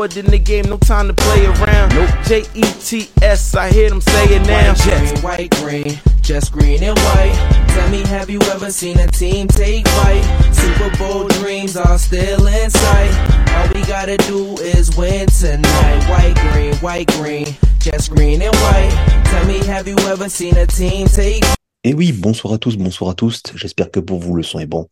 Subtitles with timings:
[0.00, 1.94] forward in the game, no time to play around.
[1.94, 2.10] Nope.
[2.24, 4.72] J E T S, I hear them say it now.
[4.72, 7.36] White, green, white, green, just green and white.
[7.68, 10.24] Tell me, have you ever seen a team take flight?
[10.54, 13.12] Super Bowl dreams are still in sight.
[13.54, 16.00] All we gotta do is win tonight.
[16.08, 17.46] White, green, white, green,
[17.78, 19.22] just green and white.
[19.26, 21.44] Tell me, have you ever seen a team take
[21.84, 23.42] Et oui, bonsoir à tous, bonsoir à tous.
[23.54, 24.88] J'espère que pour vous le son est bon.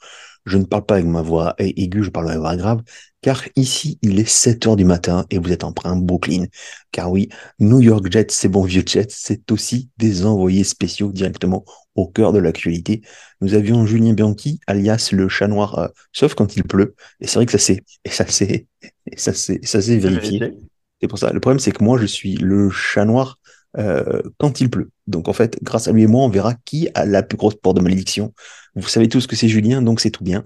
[0.48, 2.82] Je ne parle pas avec ma voix aiguë, je parle avec ma voix grave,
[3.20, 6.46] car ici il est 7 heures du matin et vous êtes en plein Brooklyn.
[6.90, 11.64] Car oui, New York Jets, ces bons vieux Jets, c'est aussi des envoyés spéciaux directement
[11.94, 13.02] au cœur de l'actualité.
[13.40, 16.94] Nous avions Julien Bianchi, alias le chat noir, euh, sauf quand il pleut.
[17.20, 20.54] Et c'est vrai que ça s'est, et ça s'est, et ça s'est, ça s'est vérifié.
[21.00, 21.32] C'est pour ça.
[21.32, 23.37] Le problème, c'est que moi, je suis le chat noir
[23.76, 24.90] euh, quand il pleut.
[25.06, 27.54] Donc en fait, grâce à lui et moi, on verra qui a la plus grosse
[27.54, 28.32] porte de malédiction.
[28.74, 30.44] Vous savez tous que c'est Julien, donc c'est tout bien.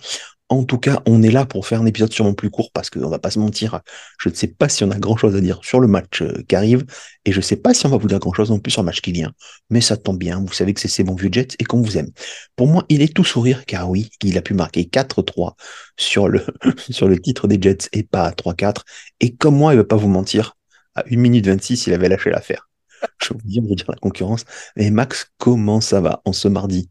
[0.49, 3.09] En tout cas, on est là pour faire un épisode sûrement plus court parce qu'on
[3.09, 3.81] va pas se mentir.
[4.21, 6.43] Je ne sais pas si on a grand chose à dire sur le match euh,
[6.47, 6.85] qui arrive
[7.25, 8.83] et je ne sais pas si on va vous dire grand chose non plus sur
[8.83, 9.33] le match qui vient.
[9.71, 10.41] Mais ça tombe bien.
[10.41, 12.11] Vous savez que c'est ces bons vieux Jets et qu'on vous aime.
[12.55, 15.55] Pour moi, il est tout sourire car oui, il a pu marquer 4-3
[15.97, 16.45] sur le,
[16.91, 18.83] sur le titre des Jets et pas à 3-4.
[19.21, 20.57] Et comme moi, il ne va pas vous mentir,
[20.95, 22.69] à 1 minute 26, il avait lâché l'affaire.
[23.23, 24.45] Je vous dis, on va dire la concurrence.
[24.77, 26.91] Et Max, comment ça va en ce mardi?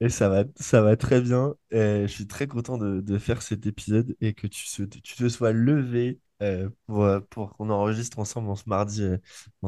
[0.00, 1.54] Et ça va, ça va très bien.
[1.70, 4.64] Je suis très content de, de faire cet épisode et que tu,
[5.16, 9.02] te sois levé euh, pour, euh, pour qu'on enregistre ensemble en ce mardi.
[9.02, 9.16] euh,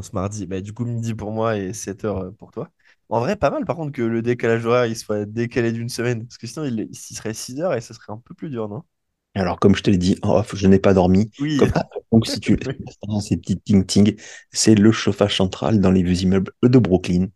[0.03, 0.47] ce mardi.
[0.47, 2.71] Bah, du coup, midi pour moi et 7 heures pour toi.
[3.09, 6.27] En vrai, pas mal par contre que le décalage horaire il soit décalé d'une semaine.
[6.27, 8.69] Parce que sinon, il, il serait 6 heures et ça serait un peu plus dur,
[8.69, 8.85] non?
[9.35, 11.31] Alors, comme je te l'ai dit en off, je n'ai pas dormi.
[11.41, 11.57] Oui.
[11.59, 11.71] Comme-
[12.13, 12.59] donc, si tu
[13.21, 14.17] ces petits ting-ting,
[14.53, 17.29] c'est le chauffage central dans les vieux immeubles de Brooklyn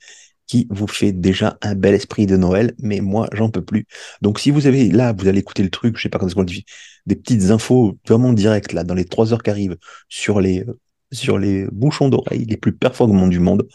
[0.47, 3.87] qui vous fait déjà un bel esprit de Noël, mais moi, j'en peux plus.
[4.23, 6.37] Donc, si vous avez, là, vous allez écouter le truc, je sais pas quand est-ce
[6.37, 6.67] qu'on le dit,
[7.07, 9.77] des petites infos vraiment directes, là, dans les trois heures qui arrivent,
[10.11, 10.65] sur les,
[11.13, 13.67] sur les bouchons d'oreilles les plus performants du monde,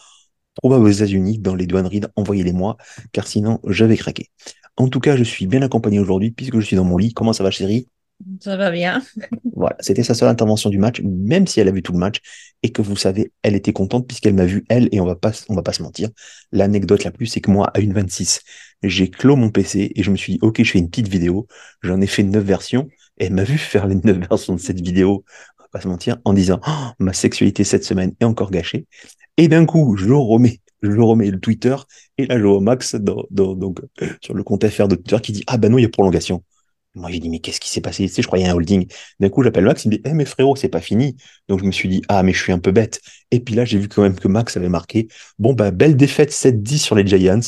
[0.56, 2.76] trouvez aux États-Unis, dans les douaneries, envoyez-les-moi,
[3.12, 4.28] car sinon, je vais craquer.
[4.76, 7.14] En tout cas, je suis bien accompagné aujourd'hui, puisque je suis dans mon lit.
[7.14, 7.88] Comment ça va, chérie?
[8.40, 9.02] Ça va bien.
[9.54, 12.18] Voilà, c'était sa seule intervention du match, même si elle a vu tout le match
[12.62, 15.32] et que vous savez, elle était contente puisqu'elle m'a vu elle et on va pas,
[15.48, 16.10] va pas se mentir.
[16.52, 18.42] L'anecdote la plus, c'est que moi, à une 26,
[18.82, 21.46] j'ai clos mon PC et je me suis dit, ok, je fais une petite vidéo.
[21.82, 24.80] J'en ai fait neuf versions et elle m'a vu faire les neuf versions de cette
[24.80, 25.24] vidéo,
[25.58, 28.86] on va pas se mentir, en disant, Oh, ma sexualité cette semaine est encore gâchée.
[29.36, 31.76] Et d'un coup, je remets, je remets le Twitter
[32.18, 32.96] et là, je vois Max
[34.20, 36.42] sur le compte FR de Twitter qui dit, ah ben non, il y a prolongation.
[36.98, 38.06] Moi, j'ai dit, mais qu'est-ce qui s'est passé?
[38.06, 38.86] Tu sais, je croyais à un holding.
[39.20, 41.16] D'un coup, j'appelle Max, il me dit, eh, mais frérot, c'est pas fini.
[41.48, 43.00] Donc, je me suis dit, ah, mais je suis un peu bête.
[43.30, 45.08] Et puis là, j'ai vu quand même que Max avait marqué.
[45.38, 47.40] Bon, bah, belle défaite 7-10 sur les Giants.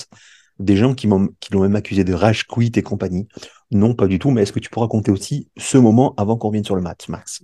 [0.59, 3.27] Des gens qui m'ont, qui l'ont même accusé de rage quit et compagnie.
[3.71, 4.31] Non, pas du tout.
[4.31, 7.09] Mais est-ce que tu peux raconter aussi ce moment avant qu'on revienne sur le match,
[7.09, 7.43] Max?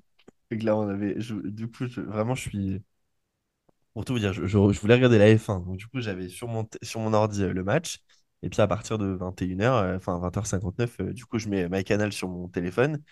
[0.51, 2.83] Du coup, vraiment, je suis.
[3.95, 5.65] Pour tout vous dire, je, voulais regarder la F1.
[5.65, 8.01] Donc, du coup, j'avais sur mon, sur mon ordi euh, le match.
[8.43, 12.29] Et puis, à partir de 21h, enfin 20h59, euh, du coup, je mets MyCanal sur
[12.29, 13.03] mon téléphone.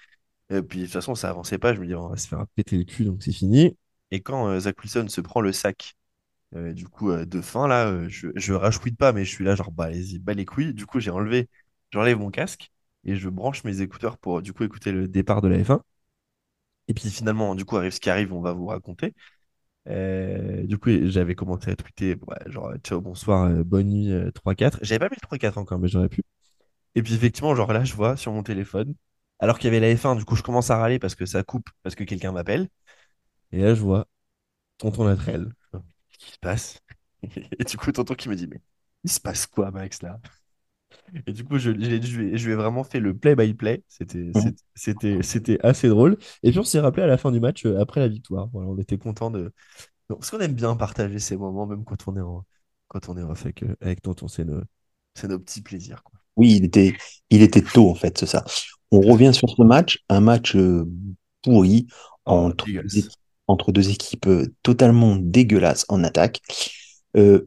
[0.51, 1.75] Et puis, de toute façon, ça avançait pas.
[1.75, 3.77] Je me dis, on va se faire péter le cul, donc c'est fini.
[4.11, 5.95] Et quand euh, Zach Wilson se prend le sac,
[6.57, 9.45] euh, du coup, euh, de fin, là, euh, je, je rage-quit pas, mais je suis
[9.45, 10.75] là, genre, bah, allez-y, bas les couilles.
[10.75, 11.49] Du coup, j'ai enlevé,
[11.93, 12.71] j'enlève mon casque
[13.05, 15.83] et je branche mes écouteurs pour, du coup, écouter le départ de la F1.
[16.89, 19.15] Et puis finalement, du coup, arrive ce qui arrive, on va vous raconter.
[19.89, 24.79] Euh, du coup, j'avais commencé à tweeter, genre, ciao, bonsoir, euh, bonne nuit, euh, 3-4.
[24.83, 26.23] J'avais pas mis le 3-4 encore, mais j'aurais pu.
[26.95, 28.95] Et puis effectivement, genre là, je vois sur mon téléphone,
[29.41, 31.43] alors qu'il y avait la F1, du coup, je commence à râler parce que ça
[31.45, 32.69] coupe, parce que quelqu'un m'appelle.
[33.53, 34.07] Et là, je vois
[34.79, 35.53] tonton Latrell.
[36.11, 36.83] Qu'est-ce qui se passe?
[37.59, 38.61] Et du coup, tonton qui me dit, mais
[39.05, 40.21] il se passe quoi, Max, là?
[41.27, 43.83] Et du coup, je, je, lui ai je lui ai vraiment fait le play-by-play.
[43.89, 44.33] C'était,
[44.75, 46.19] c'était, assez drôle.
[46.43, 48.49] Et puis, on s'est rappelé à la fin du match, euh, après la victoire.
[48.53, 49.53] Voilà, on était content de.
[50.09, 52.45] Donc, parce qu'on aime bien partager ces moments, même quand on est en,
[52.89, 54.29] quand on est avec, euh, avec tonton.
[54.29, 54.63] C'est nos,
[55.25, 56.19] nos petits plaisirs, quoi.
[56.37, 56.95] Oui, il était,
[57.31, 58.45] il était tôt, en fait, c'est ça.
[58.91, 60.85] On revient sur ce match, un match euh,
[61.43, 61.87] pourri
[62.27, 63.13] Oh, entre, deux équipes-
[63.47, 66.41] entre deux équipes euh, totalement dégueulasses en attaque.
[67.17, 67.47] Euh,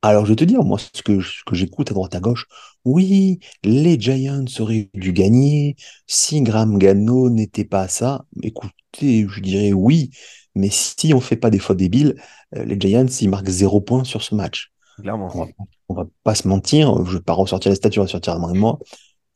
[0.00, 2.46] alors, je vais te dire, moi, ce que, ce que j'écoute à droite à gauche,
[2.84, 5.74] oui, les Giants auraient dû gagner
[6.06, 8.24] si Graham Gano n'était pas ça.
[8.42, 10.10] Écoutez, je dirais oui,
[10.54, 12.14] mais si on fait pas des fautes débiles,
[12.56, 14.70] euh, les Giants, ils marquent zéro point sur ce match.
[15.00, 15.28] Clairement.
[15.34, 15.46] On va,
[15.88, 18.52] on va pas se mentir, je vais pas ressortir les statuts, je vais ressortir moi
[18.52, 18.78] moi.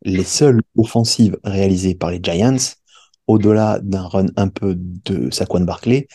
[0.03, 2.57] Les seules offensives réalisées par les Giants,
[3.27, 6.07] au-delà d'un run un peu de Saquon Barkley,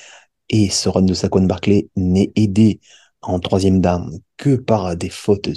[0.50, 2.80] et ce run de Saquon Barkley n'est aidé
[3.22, 5.50] en troisième down que par des fautes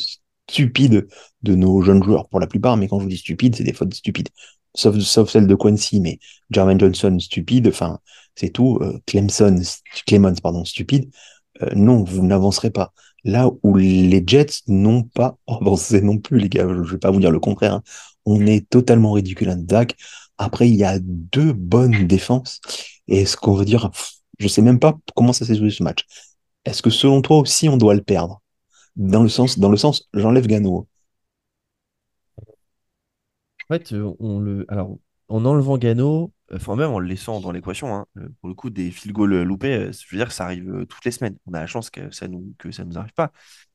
[0.50, 1.08] stupides
[1.42, 3.72] de nos jeunes joueurs pour la plupart, mais quand je vous dis stupides, c'est des
[3.72, 4.28] fautes stupides.
[4.74, 6.18] sauf, sauf celle de Quincy, mais
[6.50, 7.98] Jermaine Johnson, stupide, enfin,
[8.34, 8.78] c'est tout.
[8.82, 9.60] Euh, Clemson,
[10.06, 11.10] Clemens, pardon, stupide.
[11.62, 12.92] Euh, non, vous n'avancerez pas.
[13.24, 17.10] Là où les Jets n'ont pas avancé non plus, les gars, je ne vais pas
[17.10, 17.74] vous dire le contraire.
[17.74, 17.82] hein.
[18.26, 19.96] On est totalement ridicule à Dak.
[20.38, 22.60] Après, il y a deux bonnes défenses.
[23.08, 23.90] Et ce qu'on veut dire,
[24.38, 26.04] je sais même pas comment ça s'est joué ce match.
[26.64, 28.40] Est-ce que selon toi aussi, on doit le perdre?
[29.00, 30.86] Dans le sens, dans le sens, j'enlève Gano.
[33.68, 34.98] En fait, euh, on le, alors,
[35.28, 38.54] en enlevant Gano, euh, enfin même en le laissant dans l'équation, hein, euh, pour le
[38.54, 41.36] coup, des field goals loupés, je veux dire que ça arrive toutes les semaines.
[41.46, 43.30] On a la chance que ça nous, que ça nous arrive pas.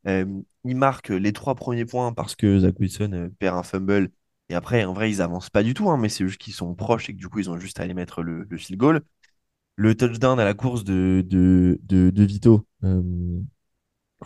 [0.07, 0.25] Euh,
[0.65, 4.09] il marque les trois premiers points parce que Zach Wilson perd un fumble.
[4.49, 6.75] Et après, en vrai, ils avancent pas du tout, hein, mais c'est juste qu'ils sont
[6.75, 9.01] proches et que du coup, ils ont juste à aller mettre le, le field goal.
[9.77, 13.01] Le touchdown à la course de, de, de, de Vito, euh,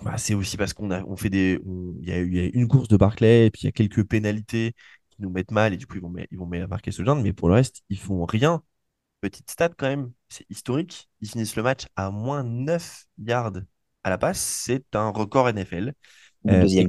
[0.04, 1.60] bah, c'est aussi parce qu'on a, on fait des,
[2.02, 3.70] il y a eu, il y a une course de Barclay et puis il y
[3.70, 4.74] a quelques pénalités
[5.10, 7.34] qui nous mettent mal et du coup ils vont, ils vont marquer ce genre, mais
[7.34, 8.64] pour le reste, ils font rien.
[9.22, 11.10] Petite stat quand même, c'est historique.
[11.22, 13.52] Ils finissent le match à moins 9 yards
[14.04, 14.40] à la passe.
[14.40, 15.94] C'est un record NFL.
[16.48, 16.88] Euh, et deuxième.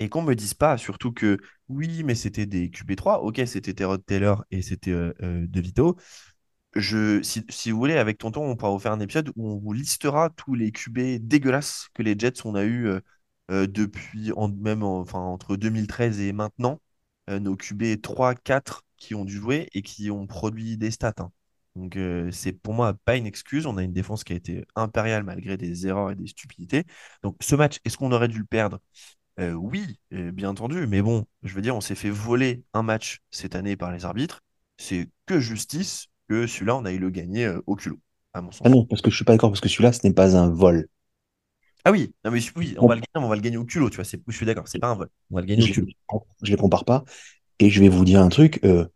[0.00, 1.38] et qu'on me dise pas, surtout que
[1.68, 3.22] oui, mais c'était des QB3.
[3.22, 5.96] Ok, c'était Tyrod Taylor et c'était euh, euh, De Vito.
[6.80, 10.30] Si, vous voulez, avec Tonton, on pourra vous faire un épisode où on vous listera
[10.30, 13.00] tous les QB dégueulasses que les Jets on a eu euh,
[13.50, 16.80] euh, depuis, même entre 2013 et maintenant.
[17.30, 21.14] Euh, nos QB 3, 4 qui ont dû jouer et qui ont produit des stats.
[21.18, 21.32] hein.
[21.76, 21.96] Donc,
[22.32, 23.66] c'est pour moi pas une excuse.
[23.66, 26.84] On a une défense qui a été impériale malgré des erreurs et des stupidités.
[27.22, 28.80] Donc, ce match, est-ce qu'on aurait dû le perdre?
[29.38, 33.54] Oui, bien entendu, mais bon, je veux dire, on s'est fait voler un match cette
[33.54, 34.40] année par les arbitres.
[34.78, 38.00] C'est que justice que celui-là, on a eu le gagner euh, au culot,
[38.34, 38.68] à mon Ah sens.
[38.68, 40.88] non, parce que je suis pas d'accord, parce que celui-là, ce n'est pas un vol.
[41.84, 43.90] Ah oui, non, mais oui, on va le gagner, on va le gagner au culot,
[43.90, 44.04] tu vois.
[44.04, 45.08] c'est- Je suis d'accord, c'est pas un vol.
[45.30, 45.88] On va le gagner au je culot.
[46.12, 47.04] ne les compare pas.
[47.60, 48.86] Et je vais vous dire un truc, euh,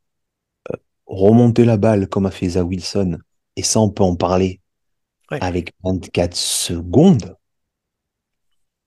[1.07, 3.19] remonter la balle comme a fait Zach Wilson,
[3.57, 4.61] et ça, on peut en parler
[5.31, 5.41] Ouais.
[5.41, 7.37] avec 24 secondes.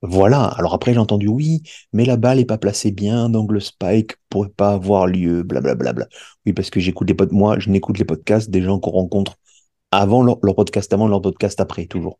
[0.07, 0.44] Voilà.
[0.44, 1.63] Alors après, j'ai entendu oui,
[1.94, 5.94] mais la balle est pas placée bien, donc le spike pourrait pas avoir lieu, blablabla.
[5.94, 6.07] Bla, bla.
[6.46, 9.38] Oui, parce que j'écoute les pod moi, je n'écoute les podcasts des gens qu'on rencontre
[9.92, 12.19] avant leur, leur podcast avant, leur podcast après, toujours.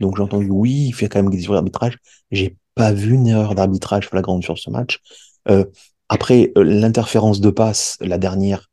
[0.00, 1.98] Donc j'ai entendu oui, il fait quand même des erreurs d'arbitrage.
[2.30, 5.00] J'ai pas vu une erreur d'arbitrage flagrante sur ce match.
[5.48, 5.64] Euh,
[6.08, 8.70] après, euh, l'interférence de passe, la dernière,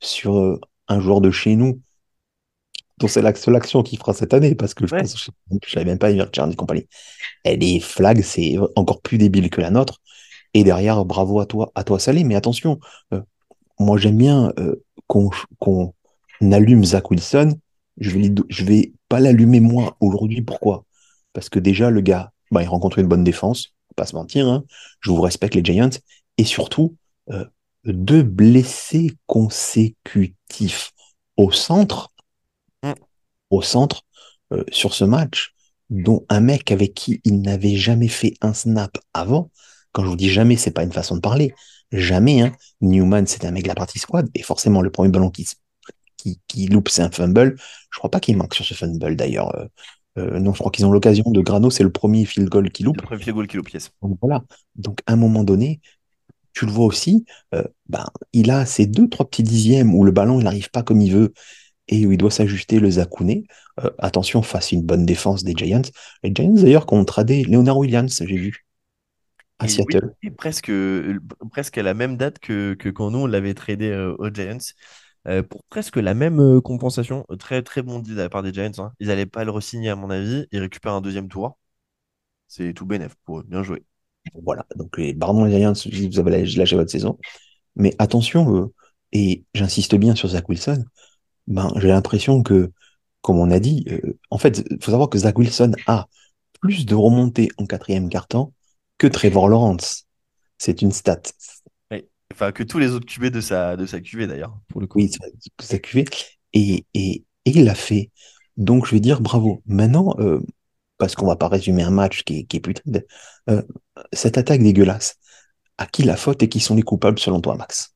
[0.00, 1.80] sur euh, un joueur de chez nous,
[2.98, 5.00] dont c'est la seule action qu'il fera cette année, parce que je Ouais.
[5.02, 5.30] pense, je,
[5.66, 6.86] je savais même pas, Charles et compagnie.
[7.44, 10.00] Elle est flag, c'est encore plus débile que la nôtre.
[10.54, 12.24] Et derrière, bravo à toi, à toi Salé.
[12.24, 12.78] Mais attention,
[13.12, 13.20] euh,
[13.78, 14.76] moi j'aime bien euh,
[15.06, 15.30] qu'on
[16.40, 17.54] allume Zach Wilson.
[17.98, 20.42] Je vais, je vais pas l'allumer moi aujourd'hui.
[20.42, 20.84] Pourquoi?
[21.34, 24.46] Parce que déjà, le gars, bah, il rencontre une bonne défense, faut pas se mentir.
[24.48, 24.64] hein.
[25.00, 25.90] Je vous respecte les Giants.
[26.38, 26.96] Et surtout,
[27.30, 27.44] euh,
[27.84, 30.92] deux blessés consécutifs
[31.36, 32.10] au centre.
[33.50, 34.02] Au centre
[34.52, 35.54] euh, sur ce match,
[35.90, 39.50] dont un mec avec qui il n'avait jamais fait un snap avant.
[39.92, 41.54] Quand je vous dis jamais, c'est pas une façon de parler.
[41.92, 42.52] Jamais, hein.
[42.80, 45.46] Newman, c'est un mec de la partie squad, et forcément, le premier ballon qui,
[46.16, 47.56] qui, qui loupe, c'est un fumble.
[47.90, 49.54] Je crois pas qu'il manque sur ce fumble d'ailleurs.
[49.56, 49.66] Euh,
[50.18, 52.82] euh, non, je crois qu'ils ont l'occasion de Grano, c'est le premier field goal qui
[52.82, 52.96] loupe.
[52.96, 53.90] le premier field goal kilo pièce.
[54.02, 54.42] Donc voilà.
[54.74, 55.80] Donc à un moment donné,
[56.52, 60.12] tu le vois aussi, euh, ben, il a ces deux, trois petits dixièmes où le
[60.12, 61.34] ballon, il n'arrive pas comme il veut
[61.88, 63.44] et où il doit s'ajuster le Zakouné.
[63.84, 65.82] Euh, attention face à une bonne défense des Giants.
[66.22, 68.66] Les Giants d'ailleurs qui ont tradé Leonard Williams, j'ai vu,
[69.58, 70.14] à Et Seattle.
[70.36, 70.70] presque,
[71.50, 74.58] presque à la même date que, que quand nous, on l'avait tradé euh, aux Giants.
[75.28, 77.26] euh, pour presque la même euh, compensation.
[77.38, 78.72] Très, très bon deal de la part des Giants.
[78.78, 78.92] hein.
[79.00, 80.46] Ils n'allaient pas le re-signer, à mon avis.
[80.52, 81.58] Ils récupèrent un deuxième tour.
[82.48, 83.44] C'est tout bénef pour eux.
[83.48, 83.84] Bien joué.
[84.42, 87.18] Voilà, donc les pardon les Giants, vous avez lâché votre saison.
[87.76, 88.72] Mais attention,
[89.12, 90.84] et j'insiste bien sur Zach Wilson,
[91.46, 92.72] ben, j'ai l'impression que,
[93.22, 96.06] comme on a dit, euh, en fait, il faut savoir que Zach Wilson a
[96.60, 98.52] plus de remontées en quatrième quart-temps
[98.98, 100.06] que Trevor Lawrence.
[100.58, 101.22] C'est une stat.
[101.90, 102.08] Ouais.
[102.32, 104.98] Enfin, que tous les autres QB de sa, de sa QV d'ailleurs, pour le coup.
[104.98, 105.10] Oui,
[105.60, 106.04] sa QV.
[106.52, 108.10] Et, et, et il l'a fait.
[108.56, 109.62] Donc, je vais dire bravo.
[109.66, 110.40] Maintenant, euh,
[110.98, 113.06] parce qu'on va pas résumer un match qui est, qui est putride,
[113.50, 113.62] euh,
[114.12, 115.16] cette attaque dégueulasse,
[115.78, 117.94] à qui la faute et qui sont les coupables selon toi, Max?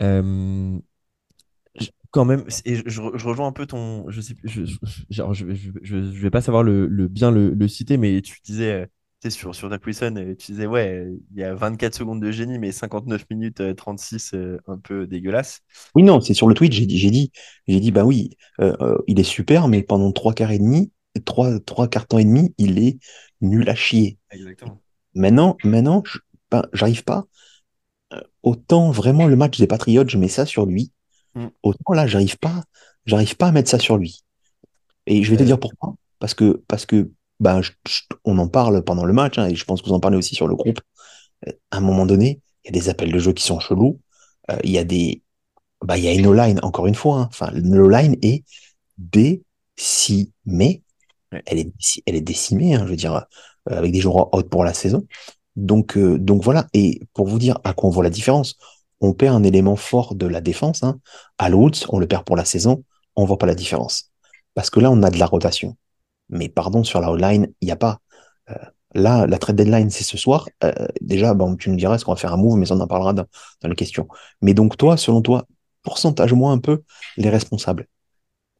[0.00, 0.78] Euh,
[2.10, 4.08] quand même, et je, je re- je rejoins un peu ton.
[4.10, 4.76] Je sais, plus- je, je,
[5.10, 8.20] genre, je, je, je- je vais pas savoir le, le- bien le, le citer, mais
[8.22, 8.86] tu disais, euh,
[9.20, 12.20] tu sais, sur, sur Zach Wilson, euh, tu disais, ouais, il y a 24 secondes
[12.20, 15.60] de génie, mais 59 minutes euh, 36, euh, un peu dégueulasse.
[15.94, 17.32] Oui, non, c'est sur le tweet, j'ai dit, j'ai dit,
[17.66, 20.92] j'ai dit, bah oui, euh, il est super, mais pendant trois quarts et demi,
[21.24, 22.98] trois, trois quarts temps et demi, il est
[23.40, 24.18] nul à chier.
[24.30, 24.80] Exactement.
[25.14, 26.18] Maintenant, maintenant, je,
[26.50, 27.26] ben, j'arrive pas.
[28.42, 30.92] autant vraiment le match des Patriots, je mets ça sur lui.
[31.34, 31.46] Mm.
[31.62, 32.62] Autant là, j'arrive pas,
[33.06, 34.22] j'arrive pas à mettre ça sur lui.
[35.06, 35.94] Et je vais te dire pourquoi.
[36.18, 37.10] Parce que, parce que,
[37.40, 39.94] bah, je- je- on en parle pendant le match, hein, et je pense que vous
[39.94, 40.80] en parlez aussi sur le groupe.
[41.48, 44.00] Euh, À un moment donné, il y a des appels de jeu qui sont chelous.
[44.50, 45.22] Euh, Il y a des,
[45.84, 47.20] bah, il y a une O-line, encore une fois.
[47.20, 47.28] hein.
[47.30, 48.44] Enfin, l'O-line est
[48.98, 50.82] décimée.
[51.32, 51.42] Ouais.
[51.46, 51.72] Elle est,
[52.06, 53.20] elle est décimée, hein, je veux dire, euh,
[53.66, 55.06] avec des joueurs out pour la saison.
[55.56, 56.66] Donc, euh, donc voilà.
[56.74, 58.56] Et pour vous dire à quoi on voit la différence,
[59.00, 60.82] on perd un élément fort de la défense.
[60.82, 60.98] Hein.
[61.38, 62.84] À l'Outs, on le perd pour la saison,
[63.16, 64.10] on voit pas la différence.
[64.54, 65.76] Parce que là, on a de la rotation.
[66.28, 67.98] Mais pardon, sur la O-line, il n'y a pas.
[68.50, 68.54] Euh,
[68.94, 70.48] là, la trade deadline, c'est ce soir.
[70.64, 72.80] Euh, déjà, bon, tu me diras, est-ce qu'on va faire un move, mais ça, on
[72.80, 73.26] en parlera dans,
[73.62, 74.08] dans les questions.
[74.42, 75.46] Mais donc, toi, selon toi,
[75.82, 76.82] pourcentage-moi un peu
[77.16, 77.86] les responsables?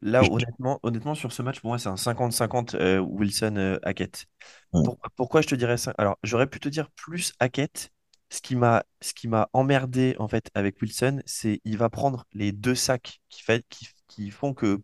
[0.02, 4.26] Là, honnêtement, honnêtement, sur ce match, pour moi, c'est un 50-50 euh, Wilson-Hackett.
[4.72, 4.84] Mm.
[5.14, 5.92] pourquoi je te dirais ça?
[5.98, 7.92] Alors, j'aurais pu te dire plus Hackett.
[8.30, 12.26] Ce qui m'a, ce qui m'a emmerdé en fait avec Wilson, c'est il va prendre
[12.32, 14.82] les deux sacs qui, fait, qui, qui font que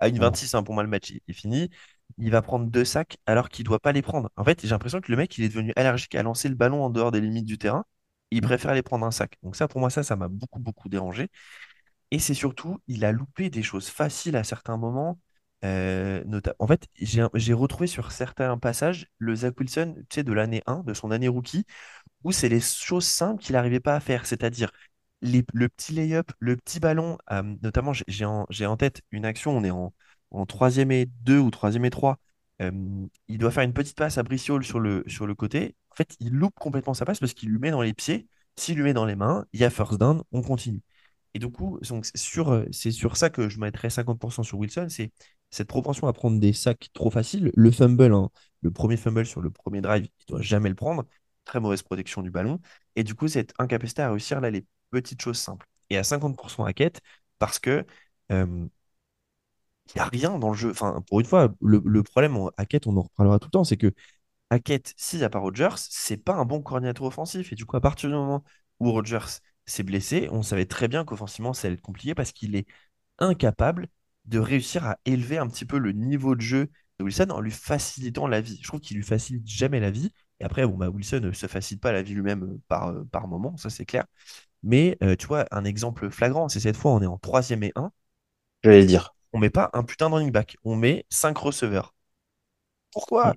[0.00, 0.20] à une Mm.
[0.20, 1.70] 26, hein, pour moi, le match est fini.
[2.18, 4.30] Il va prendre deux sacs alors qu'il doit pas les prendre.
[4.36, 6.84] En fait, j'ai l'impression que le mec, il est devenu allergique à lancer le ballon
[6.84, 7.84] en dehors des limites du terrain.
[8.30, 9.38] Il préfère aller prendre un sac.
[9.42, 11.30] Donc ça, pour moi, ça, ça m'a beaucoup, beaucoup dérangé.
[12.10, 15.18] Et c'est surtout, il a loupé des choses faciles à certains moments.
[15.64, 16.22] euh,
[16.58, 20.62] En fait, j'ai j'ai retrouvé sur certains passages le Zach Wilson, tu sais, de l'année
[20.66, 21.64] 1, de son année rookie,
[22.24, 24.70] où c'est les choses simples qu'il n'arrivait pas à faire, c'est-à-dire
[25.22, 29.64] le petit lay-up, le petit ballon, euh, notamment j'ai en, en tête une action, on
[29.64, 29.92] est en,
[30.30, 32.18] en troisième et 2 ou troisième et 3,
[32.62, 32.70] euh,
[33.28, 36.16] il doit faire une petite passe à Briciol sur le, sur le côté, en fait
[36.20, 38.26] il loupe complètement sa passe parce qu'il lui met dans les pieds,
[38.56, 40.82] s'il lui met dans les mains, il y a first down, on continue.
[41.34, 44.58] Et du coup, donc, c'est sur, euh, c'est sur ça que je mettrais 50% sur
[44.58, 45.12] Wilson, c'est
[45.50, 48.30] cette propension à prendre des sacs trop faciles, le fumble, hein,
[48.62, 51.04] le premier fumble sur le premier drive, il ne doit jamais le prendre,
[51.44, 52.60] très mauvaise protection du ballon.
[52.96, 55.66] Et du coup, cette incapacité à réussir là les petites choses simples.
[55.90, 57.00] Et à 50% à quête,
[57.38, 57.86] parce que
[58.32, 58.66] euh,
[59.94, 60.70] il n'y a rien dans le jeu.
[60.70, 63.92] Enfin, pour une fois, le, problème à on en reparlera tout le temps, c'est que
[64.50, 67.52] Hackett, s'il n'y a pas Rodgers, c'est pas un bon coordinateur offensif.
[67.52, 68.44] Et du coup, à partir du moment
[68.80, 72.56] où Rodgers s'est blessé, on savait très bien qu'offensivement, ça allait être compliqué parce qu'il
[72.56, 72.66] est
[73.18, 73.88] incapable
[74.26, 77.50] de réussir à élever un petit peu le niveau de jeu de Wilson en lui
[77.50, 78.58] facilitant la vie.
[78.62, 80.12] Je trouve qu'il lui facilite jamais la vie.
[80.40, 83.04] Et après, bon, bah, Wilson ne se facilite pas la vie lui-même euh, par, euh,
[83.10, 84.04] par moment, ça c'est clair.
[84.62, 87.72] Mais euh, tu vois, un exemple flagrant, c'est cette fois, on est en troisième et
[87.76, 87.92] 1,
[88.62, 89.14] J'allais le dire.
[89.32, 91.94] on met pas un putain de running back, on met cinq receveurs.
[92.92, 93.32] Pourquoi?
[93.32, 93.36] Mm.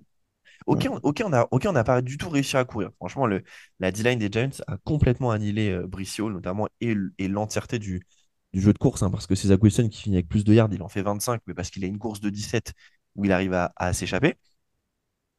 [0.68, 2.92] Ok, on, n'a pas du tout réussi à courir.
[2.98, 3.44] Franchement, le,
[3.80, 6.94] la D-line des Giants a complètement annihilé euh, Bricio, notamment, et,
[7.27, 8.06] l'entièreté du,
[8.54, 10.54] du jeu de course, hein, parce que c'est Zach Wilson qui finit avec plus de
[10.54, 12.74] yards, il en fait 25, mais parce qu'il a une course de 17
[13.16, 14.36] où il arrive à, à s'échapper.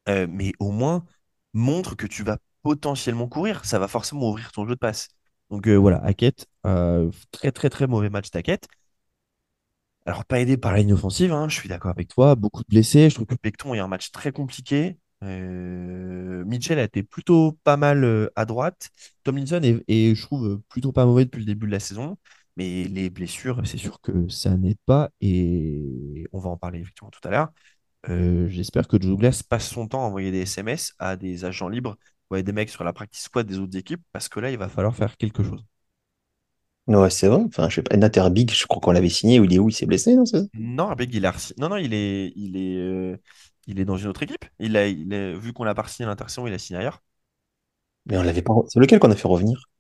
[0.09, 1.05] Euh, mais au moins,
[1.53, 3.65] montre que tu vas potentiellement courir.
[3.65, 5.09] Ça va forcément ouvrir ton jeu de passe.
[5.51, 8.69] Donc euh, voilà, Hackett, euh, très très très mauvais match d'Hackett.
[10.07, 12.35] Alors, pas aidé par la ligne offensive, hein, je suis d'accord avec toi.
[12.35, 13.11] Beaucoup de blessés.
[13.11, 14.99] Je trouve que Becton a un match très compliqué.
[15.23, 18.89] Euh, Mitchell a été plutôt pas mal à droite.
[19.25, 22.17] Tomlinson est, est, je trouve, plutôt pas mauvais depuis le début de la saison.
[22.57, 25.11] Mais les blessures, c'est sûr que ça n'aide pas.
[25.21, 27.51] Et on va en parler effectivement tout à l'heure.
[28.09, 31.69] Euh, j'espère que Joe Douglas passe son temps à envoyer des SMS à des agents
[31.69, 31.97] libres
[32.31, 34.59] ou à des mecs sur la practice squad des autres équipes parce que là, il
[34.59, 35.65] va falloir faire quelque chose.
[36.89, 37.43] Ouais, c'est vrai.
[37.47, 39.39] Enfin, je sais pas, Nater Big, je crois qu'on l'avait signé.
[39.41, 39.69] Où il est où?
[39.69, 40.25] Il s'est blessé, non?
[40.27, 40.39] ça?
[40.55, 43.17] Non, Big, il a Non, non, il est, il est, euh,
[43.67, 44.45] il est dans une autre équipe.
[44.59, 47.03] Il a, il vu qu'on l'a pas signé à l'intersaison, il a signé ailleurs.
[48.07, 48.55] Mais on l'avait pas.
[48.69, 49.71] C'est lequel qu'on a fait revenir?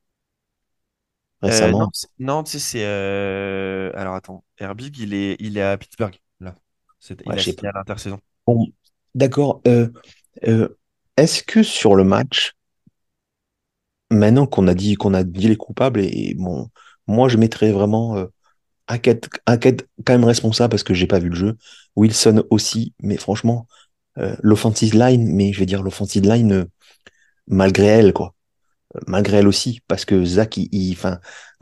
[1.46, 1.92] Euh, non, récemment?
[2.18, 3.94] non, tu sais, c'est.
[3.96, 6.18] Alors attends, Herbig, il est, il est à Pittsburgh.
[7.10, 7.38] Ouais, pas.
[7.38, 8.18] signé à l'intersaison.
[8.46, 8.66] Bon,
[9.14, 9.60] d'accord.
[9.66, 9.88] Euh,
[10.46, 10.68] euh,
[11.16, 12.54] est-ce que sur le match,
[14.10, 16.68] maintenant qu'on a dit qu'on a dit les coupables, et, et bon,
[17.06, 18.26] moi je mettrais vraiment euh,
[18.86, 21.56] Hackett, Hackett quand même responsable parce que j'ai pas vu le jeu.
[21.96, 23.66] Wilson aussi, mais franchement,
[24.18, 26.66] euh, l'offensive line, mais je vais dire l'offensive line
[27.46, 28.34] malgré elle, quoi.
[29.06, 30.96] Malgré elle aussi, parce que Zach, il,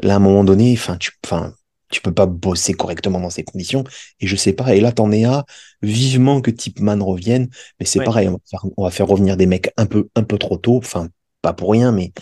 [0.03, 1.55] là à un moment donné, enfin, tu, enfin,
[1.91, 3.85] tu peux pas bosser correctement dans ces conditions.
[4.21, 4.75] Et je sais pas.
[4.75, 5.45] Et là, t'en es à
[5.83, 7.49] vivement que Tipman revienne,
[7.81, 8.05] mais c'est Ouais.
[8.05, 8.29] pareil.
[8.29, 10.77] On va faire, on va faire revenir des mecs un peu, un peu trop tôt.
[10.79, 11.09] Enfin,
[11.43, 12.13] pas pour rien, mais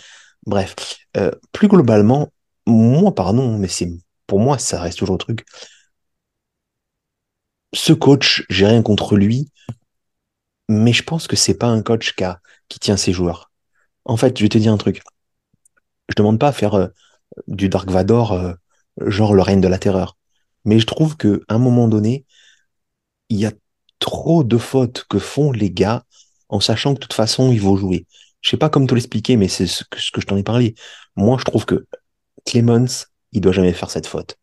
[0.45, 0.75] bref.
[1.17, 2.29] Euh, plus globalement,
[2.67, 3.91] moi, pardon, mais c'est
[4.27, 5.45] pour moi, ça reste toujours le truc.
[7.75, 9.51] Ce coach, j'ai rien contre lui,
[10.69, 13.51] mais je pense que c'est pas un coach qui, a- qui tient ses joueurs.
[14.05, 15.01] En fait, je vais te dire un truc.
[16.09, 16.87] Je demande pas à faire euh,
[17.47, 18.53] du Dark Vador, euh,
[19.01, 20.17] genre le règne de la terreur.
[20.63, 22.25] Mais je trouve que à un moment donné,
[23.29, 23.51] il y a
[23.99, 26.03] trop de fautes que font les gars
[26.49, 28.05] en sachant que de toute façon, ils vont jouer.
[28.41, 30.75] je sais pas comment te l'expliquer, mais c'est ce que, je t'en ai parlé.
[31.15, 31.85] Moi, je trouve que
[32.45, 34.37] Clemens, il doit jamais faire cette faute.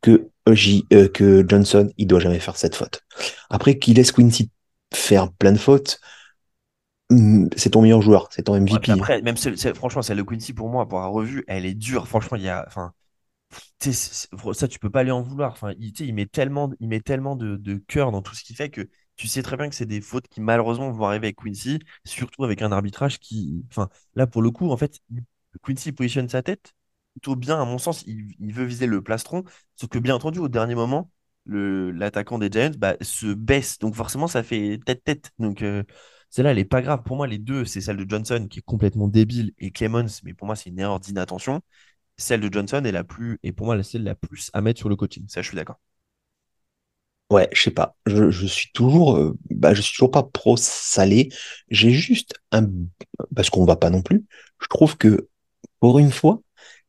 [0.00, 3.02] Que, euh, que Johnson, il doit jamais faire cette faute.
[3.50, 4.50] Après, qu'il laisse Quincy
[4.92, 5.98] faire plein de fautes,
[7.10, 8.80] hmm, c'est ton meilleur joueur, c'est ton Ouais, MVP.
[8.80, 9.36] puis après, même
[9.74, 12.08] franchement, celle de Quincy, pour moi, pour avoir revu, elle est dure.
[12.08, 12.66] Franchement, il y a.
[13.80, 15.52] ça, tu peux pas lui en vouloir.
[15.52, 18.88] Enfin, il, met tellement, il met tellement de, cœur dans tout ce qu'il fait que
[19.16, 22.44] tu sais très bien que c'est des fautes qui, malheureusement, vont arriver avec Quincy, surtout
[22.44, 23.64] avec un arbitrage qui.
[23.70, 25.00] Enfin, là, pour le coup, en fait,
[25.62, 26.74] Quincy positionne sa tête
[27.14, 28.04] plutôt bien, à mon sens.
[28.06, 29.44] Il, veut viser le plastron,
[29.76, 31.10] sauf que, bien entendu, au dernier moment,
[31.46, 33.78] l'attaquant des Giants bah, se baisse.
[33.78, 35.30] Donc, forcément, ça fait tête-tête.
[35.38, 35.84] Donc, euh,
[36.30, 37.02] celle-là, elle est pas grave.
[37.04, 40.34] Pour moi, les deux, c'est celle de Johnson qui est complètement débile et Clemens, mais
[40.34, 41.60] pour moi, c'est une erreur d'inattention.
[42.16, 44.78] Celle de Johnson est la plus, et pour moi, la celle la plus à mettre
[44.78, 45.24] sur le coaching.
[45.28, 45.80] Ça, je suis d'accord.
[47.30, 47.96] Ouais, je sais pas.
[48.06, 51.30] Je, je suis toujours, euh, bah, je suis toujours pas pro salé.
[51.68, 52.68] J'ai juste un,
[53.34, 54.24] parce qu'on va pas non plus.
[54.60, 55.28] Je trouve que
[55.80, 56.40] pour une fois,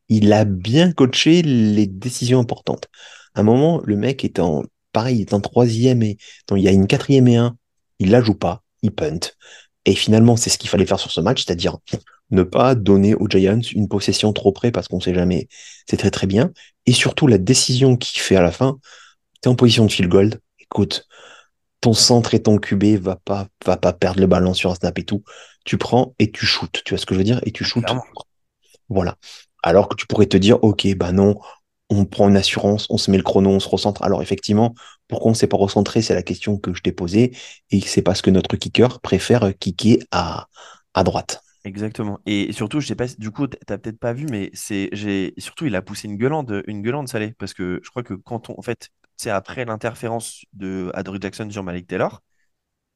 [0.08, 2.86] il a bien coaché les décisions importantes.
[3.34, 6.18] À un moment, le mec est en, pareil, il est en troisième et,
[6.50, 7.56] non, il y a une quatrième et un.
[7.98, 9.18] Il la joue pas, il punt.
[9.84, 11.78] Et finalement, c'est ce qu'il fallait faire sur ce match, c'est-à-dire
[12.30, 15.48] ne pas donner aux Giants une possession trop près parce qu'on sait jamais.
[15.88, 16.52] C'est très très bien.
[16.86, 18.78] Et surtout, la décision qu'il fait à la fin,
[19.40, 20.34] t'es en position de field goal.
[20.58, 21.06] Écoute,
[21.80, 24.98] ton centre et ton QB va pas, va pas perdre le ballon sur un snap
[24.98, 25.22] et tout.
[25.64, 26.82] Tu prends et tu shootes.
[26.84, 27.40] Tu vois ce que je veux dire?
[27.44, 27.84] Et tu shootes.
[27.84, 28.04] Clairement.
[28.88, 29.16] Voilà.
[29.62, 31.38] Alors que tu pourrais te dire, OK, bah non,
[31.90, 34.02] on prend une assurance, on se met le chrono, on se recentre.
[34.02, 34.74] Alors effectivement,
[35.08, 36.02] pourquoi on ne s'est pas recentré?
[36.02, 37.36] C'est la question que je t'ai posée.
[37.70, 40.46] Et c'est parce que notre kicker préfère kicker à,
[40.94, 41.42] à droite.
[41.66, 42.20] Exactement.
[42.26, 45.66] Et surtout, je sais pas, du coup, t'as peut-être pas vu, mais c'est, j'ai, surtout,
[45.66, 47.32] il a poussé une gueulande, une gueulande salée.
[47.38, 51.50] Parce que je crois que quand on, en fait, c'est après l'interférence de Adoree Jackson
[51.50, 52.22] sur Malik Taylor,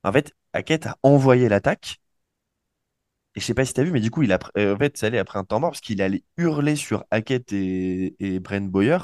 [0.04, 2.00] en fait, Hackett a envoyé l'attaque.
[3.36, 4.96] Et je sais pas si t'as vu, mais du coup, il a, euh, en fait,
[4.96, 8.68] ça allait après un temps mort parce qu'il allait hurler sur Hackett et, et Brent
[8.70, 8.98] Boyer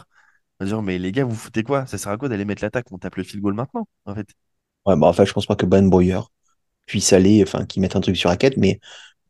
[0.61, 1.87] en disant, mais les gars, vous foutez quoi?
[1.87, 2.87] Ça sert à quoi d'aller mettre l'attaque?
[2.93, 4.29] On tape le field goal maintenant, en fait.
[4.87, 6.21] Ouais, bah en fait, je pense pas que Ben Boyer
[6.87, 8.81] puisse aller, enfin, qu'il mette un truc sur raquette, mais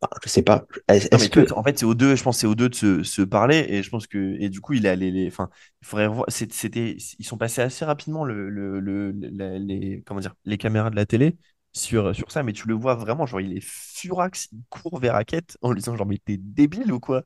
[0.00, 0.66] bah, je sais pas.
[1.12, 3.02] Non, mais que, en fait, c'est aux deux, je pense c'est aux deux de se,
[3.02, 5.48] se parler, et je pense que, et du coup, il a les, les- enfin,
[5.82, 10.20] il faudrait voir, c'était, ils sont passés assez rapidement, le, le, le- la- les, comment
[10.20, 11.36] dire, les caméras de la télé
[11.72, 15.14] sur, sur ça, mais tu le vois vraiment, genre, il est furax, il court vers
[15.14, 17.22] Hackett en lui disant, genre, mais t'es débile ou quoi?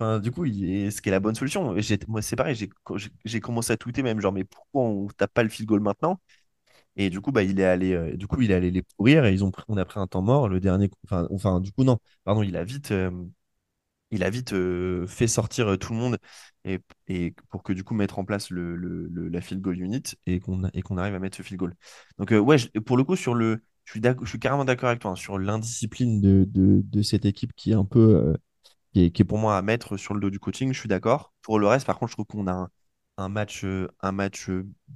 [0.00, 1.74] Enfin, du coup, est, ce qui est la bonne solution.
[2.08, 2.56] Moi, c'est pareil,
[3.24, 6.20] j'ai commencé à tweeter même, genre, mais pourquoi on tape pas le field goal maintenant?
[6.98, 9.24] Et du coup, bah, il est allé, euh, du coup, il est allé les pourrir
[9.26, 10.48] et ils ont on a pris un temps mort.
[10.48, 10.90] Le dernier,
[11.30, 13.10] enfin, du coup, non, pardon, il a vite, euh,
[14.10, 16.18] il a vite euh, fait sortir tout le monde
[16.64, 20.02] et, et pour que du coup mettre en place le, le- la field goal unit
[20.26, 21.74] et qu'on et qu'on arrive à mettre ce field goal.
[22.18, 22.56] Donc ouais,
[22.86, 25.38] pour le coup sur le, je suis je suis carrément d'accord avec toi hein, sur
[25.38, 28.34] l'indiscipline de, de, cette équipe qui est un peu
[28.94, 30.72] qui est, pour moi à mettre sur le dos du coaching.
[30.72, 31.32] Je suis d'accord.
[31.42, 32.68] Pour le reste, par contre, je trouve qu'on a
[33.18, 33.64] un, match,
[34.00, 34.50] un match,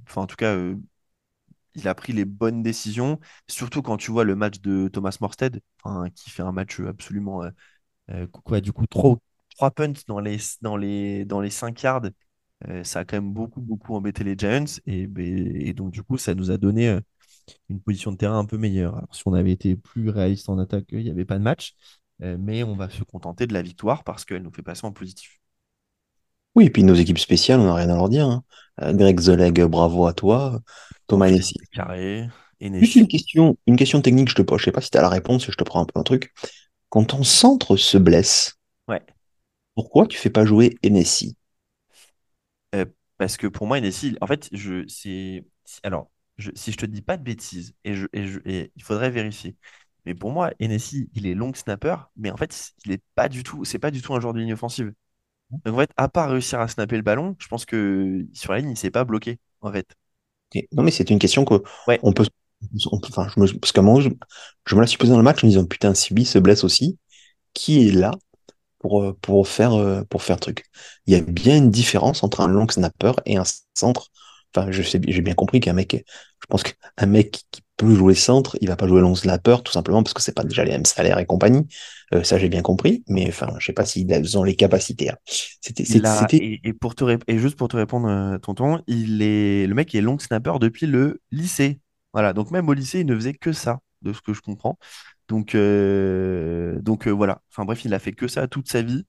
[0.07, 0.55] enfin en tout cas.
[1.77, 5.17] Euh, il a pris les bonnes décisions, surtout quand tu vois le match de Thomas
[5.21, 5.61] Morstead,
[6.15, 7.49] qui fait un match absolument euh,
[8.11, 9.17] euh, quoi, du coup, trois,
[9.55, 12.03] trois punts dans les, dans les, dans les 5 yards,
[12.69, 14.65] euh, ça a quand même beaucoup, beaucoup embêté les Giants.
[14.85, 15.25] Et, ben,
[15.57, 17.01] et donc, du coup, ça nous a donné euh,
[17.69, 18.95] une position de terrain un peu meilleure.
[18.97, 21.75] Alors, si on avait été plus réaliste en attaque, il n'y avait pas de match.
[22.23, 24.93] Euh, mais on va se contenter de la victoire parce qu'elle nous fait passer en
[24.93, 25.41] positif.
[26.55, 28.27] Oui, et puis nos équipes spéciales, on n'a rien à leur dire.
[28.27, 28.43] hein.
[28.81, 30.59] Euh, Greg Zoleg, bravo à toi.
[31.07, 31.55] Thomas Hennessy.
[31.71, 32.29] Carré,
[32.79, 34.59] Juste une question, une question technique, je te pose.
[34.59, 36.31] Je sais pas si tu as la réponse, je te prends un peu un truc.
[36.89, 38.55] Quand ton centre se blesse,
[38.87, 39.03] Ouais.
[39.75, 41.37] pourquoi tu fais pas jouer Hennessy?
[42.75, 42.85] Euh,
[43.17, 45.45] parce que pour moi, Hennessy, en fait, je, c'est,
[45.83, 48.83] alors, je, si je te dis pas de bêtises, et, je, et, je, et il
[48.83, 49.55] faudrait vérifier,
[50.05, 53.43] mais pour moi, Hennessy, il est long snapper, mais en fait, il est pas du
[53.43, 54.93] tout, c'est pas du tout un joueur de ligne offensive.
[55.65, 58.59] Donc en fait, à part réussir à snapper le ballon, je pense que sur la
[58.59, 59.95] ligne, il s'est pas bloqué, en fait.
[60.71, 61.55] Non, mais c'est une question que
[61.87, 62.25] Ouais, on peut,
[62.91, 64.09] on peut- enfin, je me, parce qu'à un moment, je,
[64.67, 66.63] je me la suis posée dans le match en me disant, putain, Sibi se blesse
[66.63, 66.97] aussi.
[67.53, 68.11] Qui est là
[68.79, 70.65] pour, euh, pour faire, euh, pour faire truc?
[71.07, 73.43] Il y a bien une différence entre un long snapper et un
[73.75, 74.09] centre.
[74.55, 75.93] Enfin, je sais, j'ai bien compris qu'un mec,
[76.41, 80.03] je pense qu'un mec qui jouer centre, il va pas jouer long snapper, tout simplement
[80.03, 81.67] parce que c'est pas déjà les mêmes salaires et compagnie.
[82.13, 85.09] Euh, ça, j'ai bien compris, mais enfin, je sais pas s'ils ont les capacités.
[85.09, 85.17] hein.
[85.61, 89.73] C'était, et, et pour te et juste pour te répondre, euh, tonton, il est, le
[89.75, 91.79] mec est long snapper depuis le lycée.
[92.13, 94.77] Voilà, donc même au lycée, il ne faisait que ça, de ce que je comprends.
[95.29, 97.41] Donc, euh, donc euh, voilà.
[97.51, 99.05] Enfin bref, il a fait que ça toute sa vie.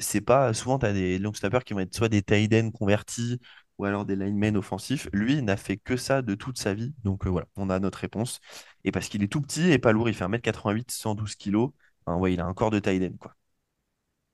[0.00, 2.70] C'est pas souvent tu as des long snappers qui vont être soit des tight ends
[2.70, 3.40] convertis
[3.78, 5.08] ou alors des linemen offensifs.
[5.12, 6.94] Lui, il n'a fait que ça de toute sa vie.
[7.04, 8.40] Donc euh, voilà, on a notre réponse.
[8.84, 11.70] Et parce qu'il est tout petit et pas lourd, il fait 1m88, 112 kilos.
[12.06, 13.34] Enfin, ouais, il a un corps de tight quoi.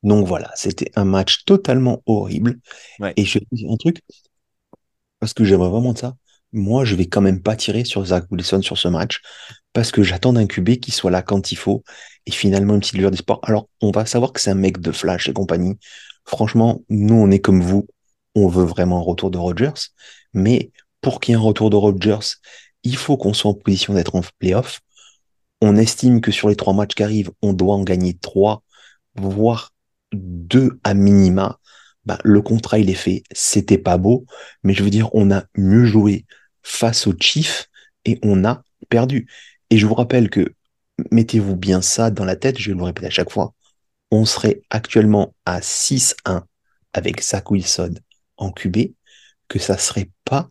[0.03, 2.59] Donc voilà, c'était un match totalement horrible.
[3.00, 3.12] Ouais.
[3.16, 4.00] Et je vais te dire un truc,
[5.18, 6.16] parce que j'aimerais vraiment de ça.
[6.53, 9.20] Moi, je vais quand même pas tirer sur Zach Wilson sur ce match,
[9.72, 11.85] parce que j'attends d'un QB qui soit là quand il faut,
[12.26, 13.38] et finalement une petite lueur d'espoir.
[13.42, 15.79] Alors, on va savoir que c'est un mec de flash et compagnie.
[16.24, 17.87] Franchement, nous, on est comme vous,
[18.35, 19.88] on veut vraiment un retour de Rodgers,
[20.33, 22.37] mais pour qu'il y ait un retour de Rodgers,
[22.83, 24.81] il faut qu'on soit en position d'être en playoff.
[25.61, 28.62] On estime que sur les trois matchs qui arrivent, on doit en gagner trois,
[29.14, 29.73] voire
[30.12, 31.59] deux à minima.
[32.07, 33.23] Bah, le contrat, il est fait.
[33.33, 34.25] C'était pas beau,
[34.62, 36.25] mais je veux dire, on a mieux joué
[36.62, 37.69] face aux Chiefs
[38.05, 39.29] et on a perdu.
[39.71, 40.55] Et je vous rappelle que,
[41.11, 43.55] mettez-vous bien ça dans la tête, je vais le répéter à chaque fois,
[44.11, 46.43] on serait actuellement à 6-1
[46.93, 47.95] avec Zach Wilson
[48.40, 48.94] en QB,
[49.48, 50.50] que ça serait pas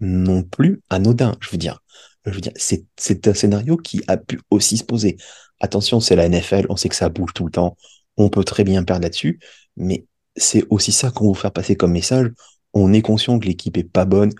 [0.00, 1.36] non plus anodin.
[1.40, 1.82] Je veux dire,
[2.26, 5.16] je veux dire, c'est, un scénario qui a pu aussi se poser.
[5.60, 7.76] Attention, c'est la NFL, on sait que ça bouge tout le temps,
[8.16, 9.40] on peut très bien perdre là-dessus,
[9.76, 12.28] mais c'est aussi ça qu'on veut faire passer comme message.
[12.72, 14.32] On est conscient que l'équipe est pas bonne.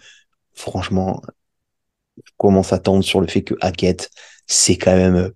[0.55, 1.23] Franchement,
[2.25, 4.11] je commence à tendre sur le fait que Hackett,
[4.47, 5.33] c'est quand même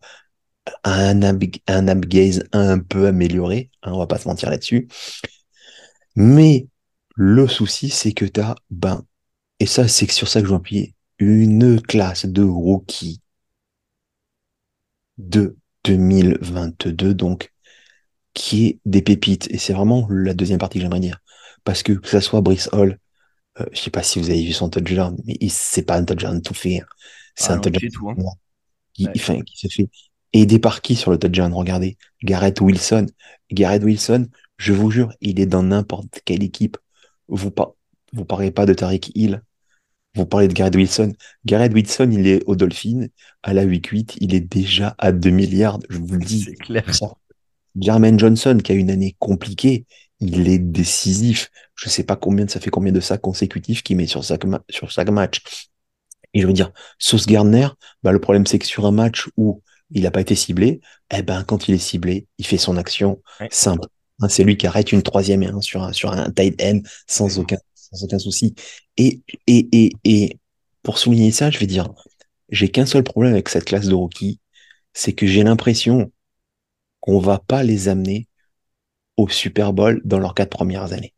[0.84, 4.88] un, un upgaze un peu amélioré, hein, on va pas se mentir là-dessus.
[6.16, 6.68] Mais
[7.14, 9.04] le souci, c'est que tu as, ben,
[9.60, 13.20] et ça, c'est sur ça que je veux appuyer, une classe de rookie
[15.18, 17.52] de 2022, donc,
[18.34, 19.48] qui est des pépites.
[19.52, 21.20] Et c'est vraiment la deuxième partie que j'aimerais dire.
[21.64, 22.98] Parce que que ça soit Brice Hall,
[23.60, 26.42] euh, je sais pas si vous avez vu son touchdown, mais c'est pas un touchdown
[26.42, 26.80] tout fait.
[26.80, 26.86] Hein.
[27.36, 28.16] C'est Ah un non, touchdown tout, hein.
[28.94, 29.14] qui, Ouais.
[29.16, 29.88] enfin, qui se fait
[30.32, 31.52] aider par qui sur le touchdown?
[31.54, 33.06] Regardez, Garrett Wilson.
[33.52, 36.76] Garrett Wilson, je vous jure, il est dans n'importe quelle équipe.
[37.28, 37.72] Vous par...
[38.12, 39.42] vous parlez pas de Tariq Hill,
[40.14, 41.12] vous parlez de Garrett Wilson.
[41.44, 43.08] Garrett Wilson, il est au Dolphin,
[43.42, 46.42] à la 8-8, il est déjà à 2 milliards, je vous le dis.
[46.42, 46.94] C'est clair.
[46.94, 47.12] Ça.
[47.80, 49.86] Jermaine Johnson, qui a une année compliquée,
[50.20, 51.50] il est décisif.
[51.74, 54.62] Je sais pas combien, ça fait combien de sacs consécutifs qu'il met sur chaque, ma-
[54.70, 55.42] sur chaque match.
[56.32, 57.68] Et je veux dire, Sauce Gardner,
[58.02, 60.80] bah, le problème c'est que sur un match où il n'a pas été ciblé,
[61.12, 63.88] eh ben, quand il est ciblé, il fait son action simple.
[64.24, 67.38] Hein, c'est lui qui arrête une troisième un sur un, sur un tight end sans
[67.38, 68.54] aucun, sans aucun souci.
[68.96, 70.38] Et, et, et, et
[70.82, 71.92] pour souligner ça, je vais dire,
[72.48, 74.40] j'ai qu'un seul problème avec cette classe de rookie,
[74.94, 76.10] c'est que j'ai l'impression
[77.00, 78.28] qu'on va pas les amener
[79.16, 81.14] au Super Bowl dans leurs quatre premières années.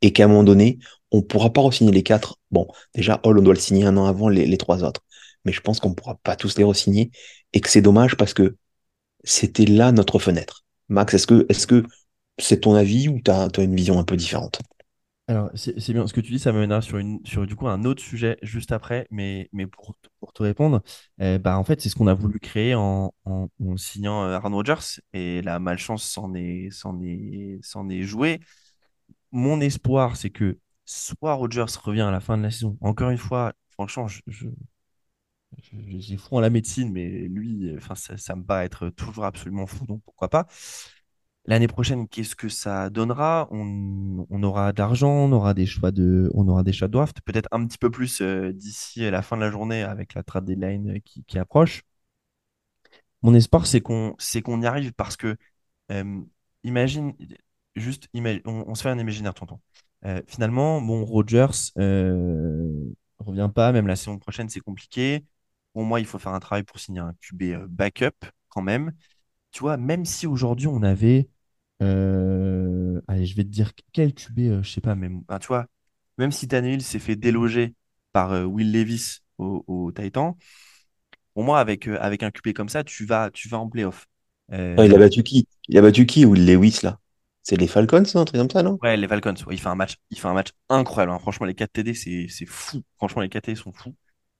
[0.00, 0.78] Et qu'à un moment donné,
[1.10, 2.38] on pourra pas re-signer les quatre.
[2.50, 5.02] Bon, déjà, Hall, on doit le signer un an avant les, les trois autres.
[5.44, 7.10] Mais je pense qu'on pourra pas tous les re-signer
[7.52, 8.56] et que c'est dommage parce que
[9.24, 10.64] c'était là notre fenêtre.
[10.88, 11.84] Max, est-ce que, est-ce que
[12.44, 14.60] c'est ton avis ou t'as, t'as une vision un peu différente?
[15.28, 16.06] Alors, c'est bien.
[16.06, 19.06] Ce que tu dis, ça m'amènera sur, sur du coup un autre sujet juste après.
[19.10, 19.94] Mais, mais pour,
[20.34, 20.82] te répondre,
[21.38, 25.00] bah, en fait, c'est ce qu'on a voulu créer en, en, signant euh, Aaron Rodgers.
[25.12, 26.70] Et la malchance s'en est,
[27.04, 28.40] est, est jouée.
[29.32, 32.78] Mon espoir, c'est que soit Rodgers revient à la fin de la saison.
[32.82, 34.48] Encore une fois, franchement, je, je-
[35.62, 39.24] je- j'ai fou en la médecine, mais lui, enfin, ça, ça me paraît être toujours
[39.24, 40.46] absolument fou, donc pourquoi pas.
[41.46, 43.48] L'année prochaine, qu'est-ce que ça donnera?
[43.50, 47.20] On, aura de l'argent, on aura des choix de, on aura des choix de draft,
[47.24, 50.44] peut-être un petit peu plus euh, d'ici la fin de la journée avec la trade
[50.44, 51.82] deadline euh, qui, qui approche.
[53.22, 54.14] Mon espoir, c'est qu'on,
[54.62, 55.36] y arrive parce que,
[55.92, 56.22] euh,
[56.64, 57.14] imagine,
[57.76, 59.60] juste, ima- on, se fait un imaginaire, tonton.
[60.04, 62.68] Euh, finalement, bon, Rodgers euh,
[63.18, 65.24] revient pas, même la saison prochaine, c'est compliqué.
[65.72, 68.92] Pour moi, il faut faire un travail pour signer un QB euh, backup quand même
[69.52, 71.28] tu vois, même si aujourd'hui on avait,
[71.82, 75.48] euh, allez, je vais te dire quel QB, euh, je sais pas, même, ah, tu
[75.48, 75.66] vois,
[76.18, 77.74] même si Tannehill s'est fait déloger
[78.12, 80.38] par euh, Will Levis au, au Titan,
[81.34, 84.06] pour moi, avec, euh, avec un QB comme ça, tu vas, tu vas en playoff.
[84.78, 85.46] Euh, il a battu qui?
[85.68, 86.24] Il a battu qui?
[86.26, 86.98] Ou Lewis, là?
[87.42, 88.80] C'est les Falcons, un truc comme ça, non?
[88.82, 91.12] ouais, les Falcons, ouais, il fait un match, il fait un match incroyable.
[91.12, 91.18] hein.
[91.18, 92.82] Franchement, les 4 TD, c'est c'est fou.
[92.96, 93.94] Franchement, les 4 TD sont fous.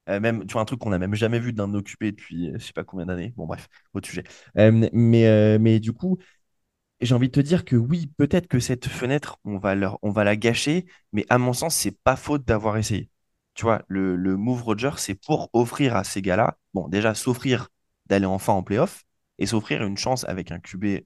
[0.09, 2.59] Euh, même, tu vois, un truc qu'on n'a même jamais vu d'un QB depuis euh,
[2.59, 3.33] je sais pas combien d'années.
[3.37, 4.25] Bon, bref, autre sujet.
[4.59, 6.19] Euh, mais, euh, mais du coup,
[7.01, 10.11] j'ai envie de te dire que oui, peut-être que cette fenêtre, on va leur, on
[10.11, 13.11] va la gâcher, mais à mon sens, c'est pas faute d'avoir essayé.
[13.55, 17.69] Tu vois, le, le move Roger, c'est pour offrir à ces gars-là, bon, déjà s'offrir
[18.07, 19.05] d'aller enfin en playoff
[19.38, 21.01] et s'offrir une chance avec un QB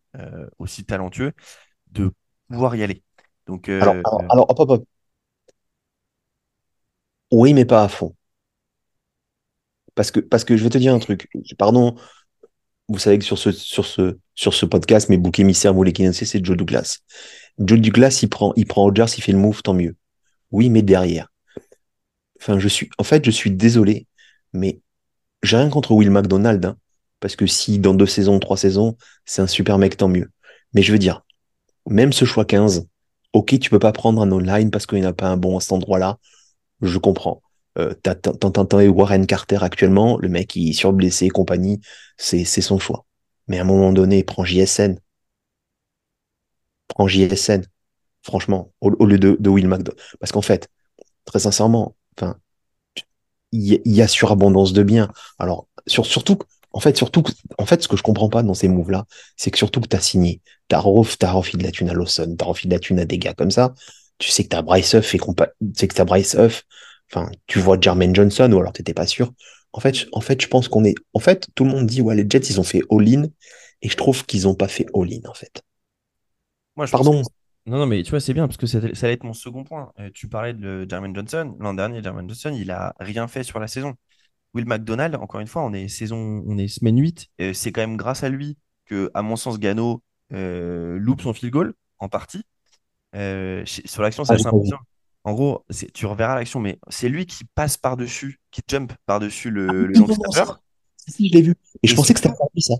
[0.58, 1.32] aussi talentueux
[1.92, 2.12] de
[2.48, 3.02] pouvoir y aller.
[3.46, 4.84] Donc, Alors, alors, alors, hop, hop, hop.
[7.32, 8.14] Oui, mais pas à fond.
[9.96, 11.28] Parce que, parce que je vais te dire un truc.
[11.58, 11.96] Pardon,
[12.88, 15.92] vous savez que sur ce, sur ce, sur ce podcast, mes boucs émissaires, vous les
[15.92, 16.98] connaissez, c'est Joe Douglas.
[17.58, 19.96] Joe Douglas, il prend, il prend Rodgers, il fait le move, tant mieux.
[20.52, 21.32] Oui, mais derrière.
[22.40, 24.06] Enfin, je suis, en fait, je suis désolé,
[24.52, 24.80] mais
[25.42, 26.76] j'ai rien contre Will McDonald, hein.
[27.20, 30.30] Parce que si dans deux saisons, trois saisons, c'est un super mec, tant mieux.
[30.74, 31.22] Mais je veux dire,
[31.88, 32.86] même ce choix 15,
[33.32, 35.56] ok, tu peux pas prendre un online parce qu'il n'y en a pas un bon
[35.56, 36.18] à cet endroit-là.
[36.82, 37.42] Je comprends.
[37.78, 41.80] Euh, T'entends Warren Carter actuellement, le mec il est surblessé et compagnie,
[42.16, 43.04] c'est son choix.
[43.48, 44.98] Mais à un moment donné, prends JSN.
[46.88, 47.62] Prends JSN.
[48.22, 50.00] Franchement, au, lieu de, Will McDonald.
[50.18, 50.68] Parce qu'en fait,
[51.24, 52.36] très sincèrement, enfin,
[53.52, 55.10] il y, a surabondance de biens.
[55.38, 56.38] Alors, sur, surtout,
[56.72, 57.22] en fait, surtout,
[57.58, 59.96] en fait, ce que je comprends pas dans ces moves-là, c'est que surtout que tu
[59.96, 62.98] as signé, t'as as refilé de la thune à Lawson, t'as refilé de la thune
[62.98, 63.74] à des gars comme ça,
[64.18, 65.24] tu sais que t'as Bryce Huff et tu
[65.74, 66.64] sais que t'as Bryce Huff,
[67.10, 69.32] enfin, tu vois Jermaine Johnson ou alors t'étais pas sûr.
[69.72, 72.14] En fait, en fait, je pense qu'on est, en fait, tout le monde dit, ouais,
[72.14, 73.24] les Jets, ils ont fait all-in,
[73.82, 75.62] et je trouve qu'ils ont pas fait all-in, en fait.
[76.76, 77.22] Moi, je Pardon.
[77.66, 79.64] Non, non, mais tu vois, c'est bien parce que ça, ça allait être mon second
[79.64, 79.92] point.
[79.98, 81.56] Euh, tu parlais de Jermaine Johnson.
[81.58, 83.94] L'an dernier, Jermaine Johnson, il a rien fait sur la saison.
[84.54, 87.28] Will McDonald, encore une fois, on est saison, on est semaine 8.
[87.52, 91.52] c'est quand même grâce à lui que, à mon sens, Gano euh, loupe son field
[91.52, 92.42] goal en partie.
[93.14, 94.48] Euh, sur l'action, c'est ah, assez
[95.26, 99.68] En gros, tu reverras l'action, mais c'est lui qui passe par-dessus, qui jump par-dessus le,
[99.68, 100.06] ah, le long
[101.08, 101.54] Si, je l'ai vu.
[101.82, 102.74] Et, je pensais que c'était lui, ça.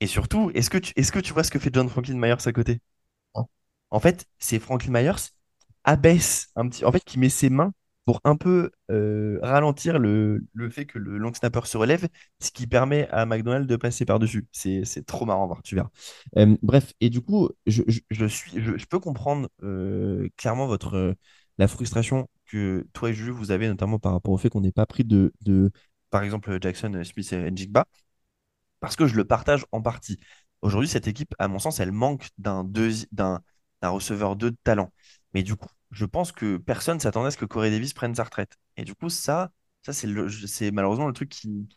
[0.00, 2.46] Et surtout, est-ce que, tu, est-ce que tu vois ce que fait John Franklin Myers
[2.46, 2.80] à côté?
[3.88, 5.30] En fait, c'est Franklin Myers
[5.84, 7.72] abaisse un petit, en fait, qui met ses mains
[8.04, 12.08] pour un peu euh, ralentir le, fait que le long snapper se relève,
[12.40, 14.46] ce qui permet à McDonald de passer par-dessus.
[14.52, 15.88] C'est trop marrant à voir, tu verras.
[16.36, 17.82] Euh, bref, et du coup, je,
[18.26, 21.16] suis, je, peux comprendre euh, clairement votre,
[21.58, 24.72] la frustration que toi et Jules, vous avez, notamment par rapport au fait qu'on n'ait
[24.72, 25.70] pas pris de, de,
[26.10, 27.86] par exemple, Jackson Smith et Njigba,
[28.80, 30.18] parce que je le partage en partie.
[30.62, 32.64] Aujourd'hui, cette équipe, à mon sens, elle manque d'un
[33.12, 33.40] d'un
[33.82, 34.92] un receveur 2 de talent.
[35.34, 38.24] Mais du coup, je pense que personne s'attendait à ce que Corey Davis prenne sa
[38.24, 38.56] retraite.
[38.76, 40.08] Et du coup, ça, ça c'est,
[40.46, 41.68] c'est malheureusement le truc qui,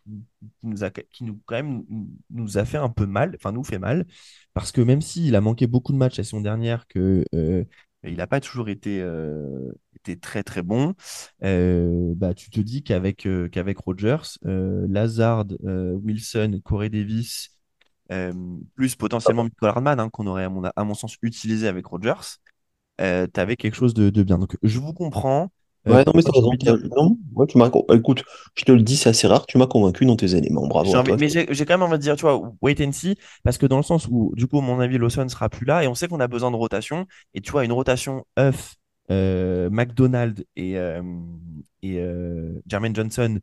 [0.63, 1.83] nous a, qui nous, quand même,
[2.29, 4.07] nous a fait un peu mal, enfin nous fait mal,
[4.53, 7.63] parce que même s'il a manqué beaucoup de matchs la saison dernière, que euh,
[8.03, 10.93] il n'a pas toujours été, euh, été, très très bon,
[11.43, 17.59] euh, bah, tu te dis qu'avec qu'avec Rodgers, Lazard, Wilson, Corey Davis,
[18.11, 18.33] euh,
[18.75, 22.39] plus potentiellement Michael Hardman, hein, qu'on aurait, à mon, sens, utilisé avec Rogers,
[23.01, 24.39] euh, tu avais quelque chose de, de, bien.
[24.39, 25.51] Donc, je vous comprends.
[25.87, 26.51] Euh, ouais, non, mais t'as raison.
[26.95, 27.69] Non, ouais, tu m'as...
[27.93, 28.23] Écoute,
[28.55, 30.67] je te le dis, c'est assez rare, tu m'as convaincu dans tes éléments.
[30.67, 30.93] Bravo.
[30.95, 33.65] Envie, mais j'ai, quand même envie de dire, tu vois, wait and see, parce que
[33.65, 35.95] dans le sens où, du coup, à mon avis, Lawson sera plus là, et on
[35.95, 38.75] sait qu'on a besoin de rotation, et tu vois, une rotation Huff,
[39.11, 41.01] euh, McDonald et, euh,
[41.81, 42.03] et
[42.67, 43.39] Jermaine Johnson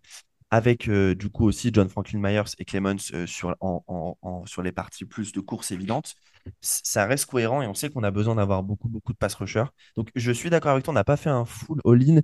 [0.56, 5.32] avec euh, du coup aussi John Franklin Myers et Clemens euh, sur, les parties plus
[5.32, 6.14] de course évidentes,
[6.60, 9.66] ça reste cohérent et on sait qu'on a besoin d'avoir beaucoup, beaucoup de pass rushers.
[9.96, 12.20] Donc je suis d'accord avec toi, on n'a pas fait un full all-in.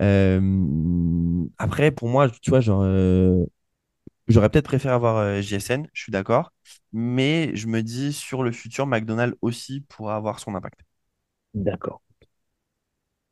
[0.00, 2.84] Euh, après, pour moi, tu vois, genre,
[4.28, 6.52] j'aurais peut-être préféré avoir JSN, je suis d'accord,
[6.92, 10.80] mais je me dis sur le futur, McDonald's aussi pourra avoir son impact.
[11.54, 12.02] D'accord.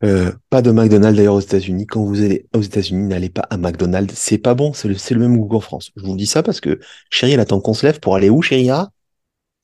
[0.02, 1.86] Euh, pas de McDonald's d'ailleurs aux États-Unis.
[1.86, 4.14] Quand vous allez aux États-Unis, n'allez pas à McDonald's.
[4.14, 4.72] C'est pas bon.
[4.72, 5.90] C'est le, le, même goût qu'en France.
[5.96, 8.40] Je vous dis ça parce que chérie, elle attend qu'on se lève pour aller où,
[8.42, 8.70] chérie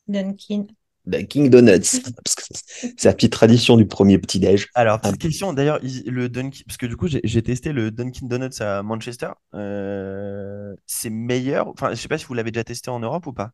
[0.09, 0.67] Dunkin.
[1.07, 2.03] Dunkin Donuts.
[2.97, 4.69] c'est la petite tradition du premier petit-déj.
[4.75, 8.61] Alors, petite question, d'ailleurs, le Dunkin, parce que du coup, j'ai testé le Dunkin Donuts
[8.61, 9.31] à Manchester.
[9.55, 11.69] Euh, c'est meilleur.
[11.69, 13.53] Enfin, je sais pas si vous l'avez déjà testé en Europe ou pas.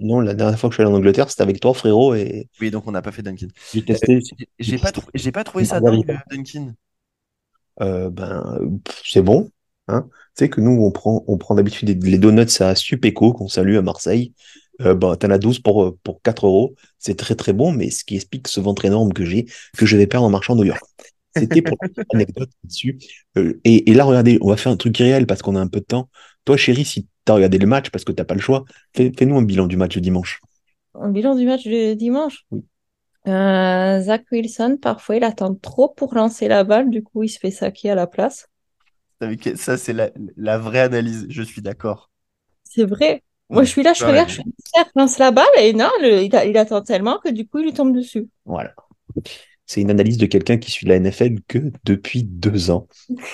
[0.00, 2.14] Non, la dernière fois que je suis allé en Angleterre, c'était avec toi, frérot.
[2.14, 2.48] Et...
[2.60, 3.48] Oui, donc on n'a pas fait Dunkin.
[3.72, 4.16] J'ai testé.
[4.16, 4.20] Euh,
[4.58, 4.92] j'ai pas,
[5.32, 6.74] pas trouvé ça dingue, Dunkin.
[7.80, 8.58] Euh, ben,
[9.04, 9.50] c'est bon.
[9.88, 10.06] Hein.
[10.36, 13.76] Tu sais que nous, on prend, on prend d'habitude les donuts à Supeco, qu'on salue
[13.76, 14.34] à Marseille.
[14.80, 16.74] Euh, ben, t'en as 12 pour, pour 4 euros.
[16.98, 19.96] C'est très très bon, mais ce qui explique ce ventre énorme que j'ai, que je
[19.96, 20.82] vais perdre en marchant à New York.
[21.36, 21.76] C'était pour
[22.14, 22.98] anecdote dessus.
[23.36, 25.68] Euh, et, et, là, regardez, on va faire un truc réel parce qu'on a un
[25.68, 26.08] peu de temps.
[26.48, 28.64] Toi, chérie, si tu as regardé le match parce que tu n'as pas le choix,
[28.96, 30.40] fais, nous un bilan du match de dimanche.
[30.94, 32.46] Un bilan du match de dimanche?
[32.50, 32.64] Oui.
[33.26, 37.38] Euh, Zach Wilson, parfois, il attend trop pour lancer la balle, du coup, il se
[37.38, 38.48] fait saquer à la place.
[39.56, 42.10] Ça, c'est la, vraie analyse, je suis d'accord.
[42.64, 43.22] C'est vrai.
[43.50, 44.40] Moi, je suis là, je regarde, je
[44.96, 47.94] lance la balle et non, il, il, attend tellement que du coup, il lui tombe
[47.94, 48.26] dessus.
[48.46, 48.72] Voilà
[49.68, 52.88] c'est une analyse de quelqu'un qui suit la NFL que depuis deux ans.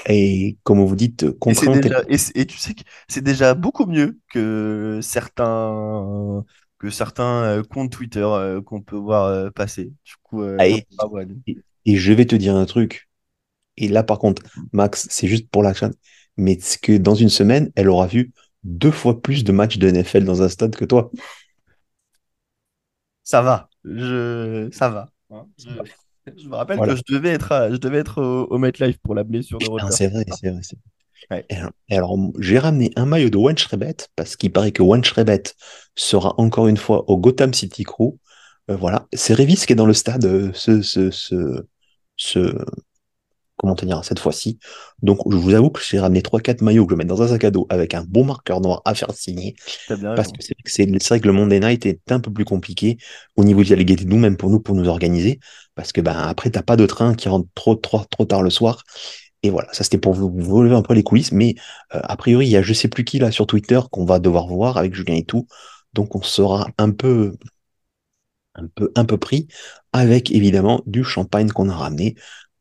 [0.08, 1.80] Et comme vous dites, contraint.
[2.08, 6.44] Et, et, tu sais que c'est déjà beaucoup mieux que certains
[6.80, 9.92] que certains euh, comptes Twitter euh, qu'on peut voir euh, passer.
[10.04, 10.84] Du coup, ah, et,
[11.86, 13.08] je vais te dire un truc.
[13.76, 14.42] Et là, par contre,
[14.72, 15.94] Max, c'est juste pour la chaîne,
[16.36, 18.32] mais c'est que dans une semaine, elle aura vu
[18.64, 21.12] deux fois plus de matchs de NFL dans un stade que toi.
[23.22, 24.68] Ça va, je...
[24.72, 25.10] ça va.
[25.30, 25.46] Hein.
[25.58, 25.70] Je
[26.48, 29.66] me rappelle que je devais être, je devais être au, MetLife pour la blessure de
[29.66, 29.86] Roger.
[29.90, 30.60] C'est vrai, c'est vrai.
[31.30, 31.46] Ouais.
[31.88, 35.42] Et alors, j'ai ramené un maillot de Wen Schrebet parce qu'il paraît que Wen Schrebet
[35.94, 38.18] sera encore une fois au Gotham City Crew.
[38.70, 41.66] Euh, voilà, c'est Revis qui est dans le stade euh, ce, ce, ce,
[42.16, 42.64] ce-
[43.64, 44.58] comment te dire, cette fois-ci.
[45.02, 47.28] Donc, je vous avoue que j'ai ramené 3-4 maillots que je vais mettre dans un
[47.28, 49.56] sac à dos avec un bon marqueur noir à faire signer.
[49.88, 50.34] Bien Parce raison.
[50.64, 52.98] que c'est vrai que le Monday Night est un peu plus compliqué
[53.36, 55.40] au niveau de la légalité, nous, même pour nous, pour nous organiser.
[55.74, 58.50] Parce que ben après, t'as pas de train qui rentre trop, trop, trop tard le
[58.50, 58.82] soir.
[59.42, 61.32] Et voilà, ça c'était pour vous, vous relever un peu les coulisses.
[61.32, 61.54] Mais
[61.94, 64.18] euh, a priori, il y a je sais plus qui là sur Twitter qu'on va
[64.18, 65.46] devoir voir avec Julien et tout.
[65.94, 67.36] Donc on sera un peu,
[68.54, 69.48] un peu, un peu pris
[69.92, 72.14] avec évidemment du champagne qu'on a ramené.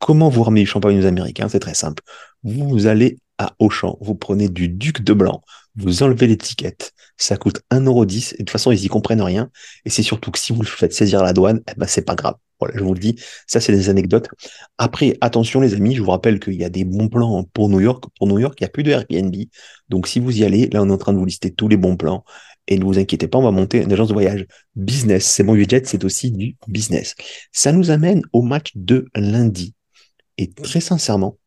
[0.04, 1.48] Comment vous ramenez du champagne aux Américains?
[1.48, 2.04] C'est très simple.
[2.44, 5.42] Vous allez à Auchan, vous prenez du Duc de Blanc,
[5.78, 9.50] vous enlevez l'étiquette, ça coûte 1,10€, et de toute façon, ils y comprennent rien.
[9.86, 12.16] Et c'est surtout que si vous le faites saisir la douane, eh ben, c'est pas
[12.16, 12.36] grave.
[12.60, 13.16] Voilà, je vous le dis,
[13.48, 14.28] ça, c'est des anecdotes.
[14.78, 17.80] Après, attention, les amis, je vous rappelle qu'il y a des bons plans pour New
[17.80, 18.04] York.
[18.18, 19.34] Pour New York, il n'y a plus de Airbnb.
[19.88, 21.78] Donc, si vous y allez, là, on est en train de vous lister tous les
[21.78, 22.26] bons plans.
[22.68, 25.26] Et ne vous inquiétez pas, on va monter une agence de voyage business.
[25.26, 27.16] C'est bon, budget, c'est aussi du business.
[27.54, 29.74] Ça nous amène au match de lundi.
[30.38, 31.38] Et très sincèrement,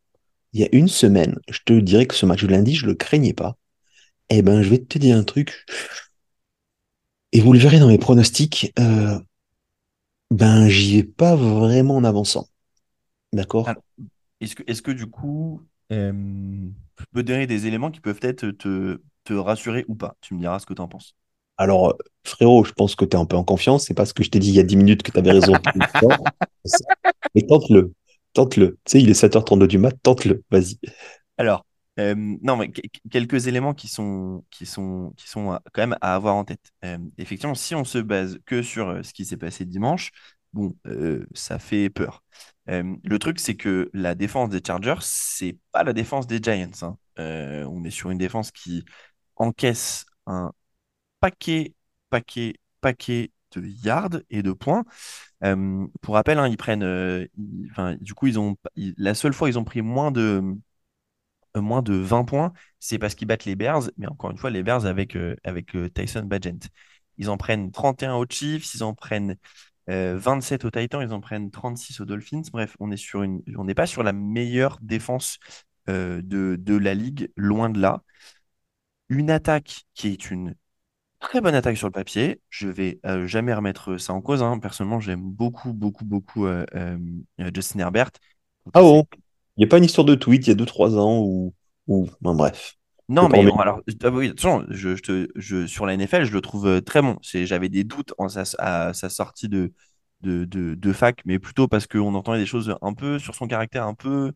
[0.52, 2.94] il y a une semaine, je te dirais que ce match de lundi, je le
[2.94, 3.56] craignais pas.
[4.30, 5.64] Eh ben, je vais te dire un truc.
[7.32, 8.72] Et vous le verrez dans mes pronostics.
[8.78, 9.18] euh,
[10.30, 12.48] ben, j'y vais pas vraiment en avançant.
[13.32, 13.68] D'accord?
[14.40, 16.12] Est-ce que, du coup, euh,
[16.98, 20.16] je peux donner des éléments qui peuvent peut-être te, te rassurer ou pas?
[20.20, 21.14] Tu me diras ce que tu en penses.
[21.58, 21.92] Alors, euh,
[22.24, 23.86] frérot, je pense que tu es un peu en confiance.
[23.86, 25.32] C'est pas ce que je t'ai dit il y a 10 minutes que tu avais
[25.32, 25.54] raison.
[27.34, 27.92] Mais tente-le.
[28.36, 28.78] Tente-le.
[28.84, 29.92] Tu sais, il est 7h32 du mat.
[30.02, 30.44] Tente-le.
[30.50, 30.78] Vas-y.
[31.38, 31.66] Alors,
[31.98, 35.96] euh, non, mais que- quelques éléments qui sont, qui sont, qui sont à- quand même
[36.00, 36.72] à avoir en tête.
[36.84, 40.10] Euh, effectivement, si on se base que sur euh, ce qui s'est passé dimanche,
[40.52, 42.22] bon, euh, ça fait peur.
[42.68, 46.70] Euh, le truc, c'est que la défense des Chargers, c'est pas la défense des Giants.
[46.82, 46.98] hein.
[47.18, 48.84] Euh, on est sur une défense qui
[49.36, 50.52] encaisse un
[51.20, 51.74] paquet,
[52.10, 54.84] paquet, paquet yards et de points.
[55.44, 57.26] Euh, pour rappel, hein, ils prennent, euh,
[58.00, 60.42] du coup, ils ont, la seule fois ils ont pris moins de,
[61.56, 64.50] euh, moins de 20 points, c'est parce qu'ils battent les Bears, mais encore une fois,
[64.50, 66.68] les Bears avec, avec Tyson Bagent.
[67.18, 69.36] Ils en prennent 31 aux Chiefs, ils en prennent
[69.88, 72.42] euh, 27 aux Titans, ils en prennent 36 aux Dolphins.
[72.52, 75.38] Bref, on est sur une, on n'est pas sur la meilleure défense
[75.88, 76.20] de,
[76.58, 78.02] de la ligue, loin de là.
[79.08, 80.54] Une attaque qui est une
[81.20, 82.40] très bonne attaque sur le papier.
[82.50, 84.42] Je vais euh, jamais remettre ça en cause.
[84.42, 84.58] hein.
[84.58, 86.98] Personnellement, j'aime beaucoup, beaucoup, beaucoup euh, euh,
[87.54, 88.10] Justin Herbert.
[88.74, 89.04] Ah bon?
[89.04, 89.20] c'est-
[89.56, 91.54] Il n'y a pas une histoire de tweet il y a 2-3 ans ou,
[91.88, 92.08] ou...
[92.20, 92.74] ben, bref.
[93.08, 96.32] Non, mais bon, alors, ah oui, attention, je, je te, je, sur la NFL, je
[96.32, 97.16] le trouve euh, très bon.
[97.22, 99.72] C'est, j'avais des doutes en sa, à sa sortie de,
[100.22, 103.46] de, de, de fac, mais plutôt parce qu'on entendait des choses un peu sur son
[103.46, 104.32] caractère un peu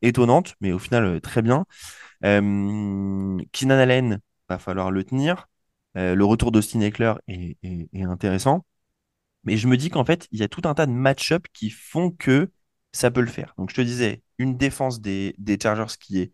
[0.00, 1.66] étonnantes, mais au final, euh, très bien.
[2.24, 5.46] Euh, Keenan Allen, va falloir le tenir.
[5.96, 8.64] Euh, le retour d'Austin Eckler est, est- est intéressant.
[9.44, 11.70] Mais je me dis qu'en fait, il y a tout un tas de match-up qui
[11.70, 12.50] font que
[12.92, 13.54] ça peut le faire.
[13.58, 16.32] Donc, je te disais, une défense des, des Chargers qui est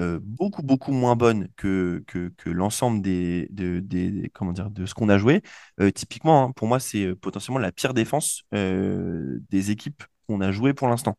[0.00, 4.70] euh, beaucoup, beaucoup moins bonne que, que, que l'ensemble des, de, des, des- comment dire,
[4.70, 5.42] de ce qu'on a joué.
[5.80, 10.74] Euh, typiquement, hein, pour moi, c'est potentiellement la pire défense des équipes qu'on a joué
[10.74, 11.16] pour l'instant.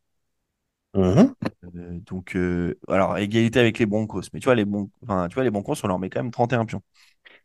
[0.94, 1.34] Mhm.
[1.76, 4.22] Euh, donc, euh, alors, égalité avec les Broncos.
[4.32, 6.30] Mais tu vois, les, bon, enfin, tu vois, les Broncos, on leur met quand même
[6.32, 6.82] 31 pions.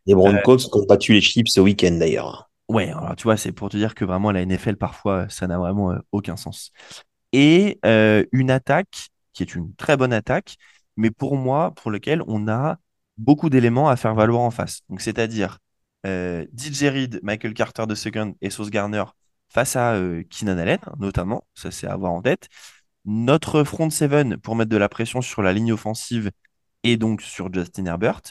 [0.06, 2.50] Les Broncos qui ont battu les Chiefs ce week-end d'ailleurs.
[2.70, 5.58] Ouais, alors tu vois, c'est pour te dire que vraiment la NFL, parfois, ça n'a
[5.58, 6.72] vraiment euh, aucun sens.
[7.32, 10.56] Et euh, une attaque qui est une très bonne attaque,
[10.96, 12.78] mais pour moi, pour lequel on a
[13.18, 14.82] beaucoup d'éléments à faire valoir en face.
[14.90, 15.60] Donc, c'est-à-dire
[16.06, 19.04] euh, DJ Reed, Michael Carter de second et Sauce Garner
[19.50, 22.50] face à euh, Keenan Allen, notamment, ça c'est à avoir en tête.
[23.06, 26.32] Notre front seven pour mettre de la pression sur la ligne offensive
[26.84, 28.22] et donc sur Justin Herbert.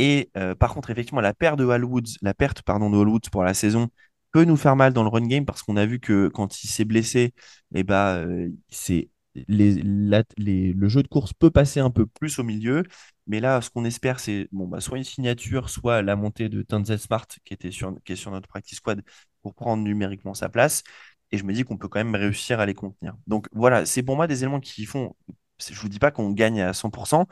[0.00, 3.08] Et euh, par contre, effectivement, la perte de Hall Woods, la perte pardon, de Hall
[3.08, 3.90] Woods pour la saison
[4.32, 6.68] peut nous faire mal dans le run game parce qu'on a vu que quand il
[6.68, 7.34] s'est blessé,
[7.74, 12.82] eh ben, euh, c'est le jeu de course peut passer un peu plus au milieu.
[13.26, 16.62] Mais là, ce qu'on espère, c'est bon, bah, soit une signature, soit la montée de
[16.62, 19.02] Tanzel Smart qui était sur, qui est sur notre practice squad
[19.42, 20.82] pour prendre numériquement sa place.
[21.30, 23.14] Et je me dis qu'on peut quand même réussir à les contenir.
[23.26, 25.14] Donc voilà, c'est pour moi des éléments qui font.
[25.58, 27.26] Je vous dis pas qu'on gagne à 100%,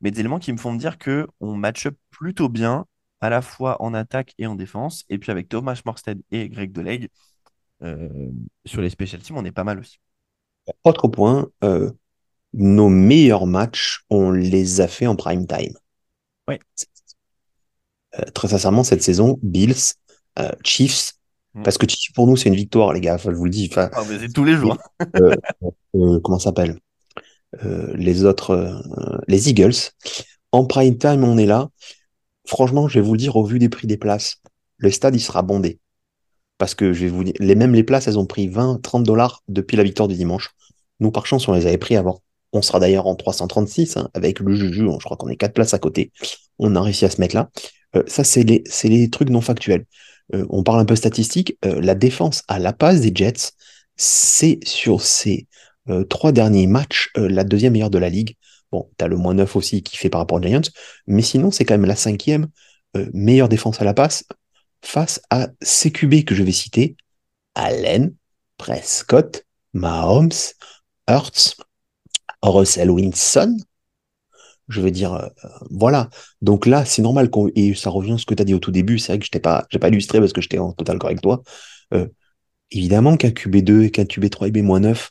[0.00, 2.86] mais des éléments qui me font me dire que on match up plutôt bien,
[3.20, 5.04] à la fois en attaque et en défense.
[5.08, 7.08] Et puis avec Thomas Morstead et Greg Deleg,
[7.82, 8.08] euh,
[8.64, 9.98] sur les special teams, on est pas mal aussi.
[10.84, 11.90] Autre point, euh,
[12.52, 15.74] nos meilleurs matchs, on les a fait en prime time.
[16.46, 16.60] Ouais.
[18.18, 19.94] Euh, très sincèrement, cette saison, Bills,
[20.62, 21.18] Chiefs,
[21.58, 21.62] Mm.
[21.62, 23.16] parce que Chiefs, pour nous, c'est une victoire, les gars.
[23.16, 23.70] Je vous le dis.
[23.76, 24.76] Ah, mais c'est tous les jours.
[25.92, 26.78] comment ça s'appelle?
[27.62, 28.82] Les autres,
[29.26, 29.92] les Eagles.
[30.52, 31.68] En prime time, on est là.
[32.46, 34.36] Franchement, je vais vous dire, au vu des prix des places,
[34.78, 35.78] le stade, il sera bondé.
[36.56, 39.04] Parce que je vais vous dire, les, mêmes les places, elles ont pris 20, 30
[39.04, 40.50] dollars depuis la victoire du dimanche.
[41.00, 42.22] Nous, par chance, on les avait pris avant.
[42.52, 44.86] On sera d'ailleurs en 336 hein, avec le Juju.
[44.98, 46.12] Je crois qu'on est quatre places à côté.
[46.58, 47.50] On a réussi à se mettre là.
[47.96, 49.84] Euh, ça, c'est les, trucs non factuels.
[50.34, 51.58] Euh, on parle un peu statistique.
[51.64, 53.52] Euh, la défense à la passe des Jets,
[53.96, 55.46] c'est sur ces
[56.08, 58.36] trois derniers matchs la deuxième meilleure de la ligue.
[58.70, 60.60] Bon, tu as le moins 9 aussi qui fait par rapport aux Giants.
[61.06, 62.48] Mais sinon, c'est quand même la cinquième
[63.12, 64.24] meilleure défense à la passe
[64.82, 66.96] face à CQB que je vais citer,
[67.54, 68.14] Allen,
[68.56, 70.30] Prescott, Mahomes,
[71.08, 71.56] Hurts,
[72.42, 73.56] Russell Wilson.
[74.68, 75.28] Je veux dire, euh,
[75.70, 76.10] voilà.
[76.42, 78.58] Donc là, c'est normal qu'on, et ça revient à ce que tu as dit au
[78.58, 78.98] tout début.
[78.98, 81.42] C'est vrai que je n'ai pas, pas illustré parce que j'étais en total correct toi.
[81.94, 82.06] Euh,
[82.70, 85.08] évidemment qu'un QB2 et qu'un QB3 et B-9,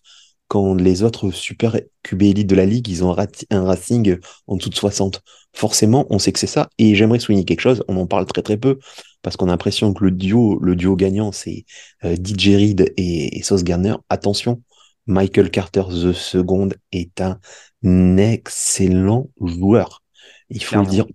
[0.47, 3.15] quand les autres super QB élites de la ligue, ils ont
[3.49, 4.17] un racing
[4.47, 5.21] en dessous de 60.
[5.53, 6.69] Forcément, on sait que c'est ça.
[6.77, 8.79] Et j'aimerais souligner quelque chose, on en parle très très peu,
[9.21, 11.65] parce qu'on a l'impression que le duo, le duo gagnant, c'est
[12.05, 13.95] euh, DJ Reed et, Sauce Garner.
[14.09, 14.61] Attention,
[15.05, 17.39] Michael Carter the second est un
[18.17, 20.03] excellent joueur.
[20.49, 21.05] Il faut le dire.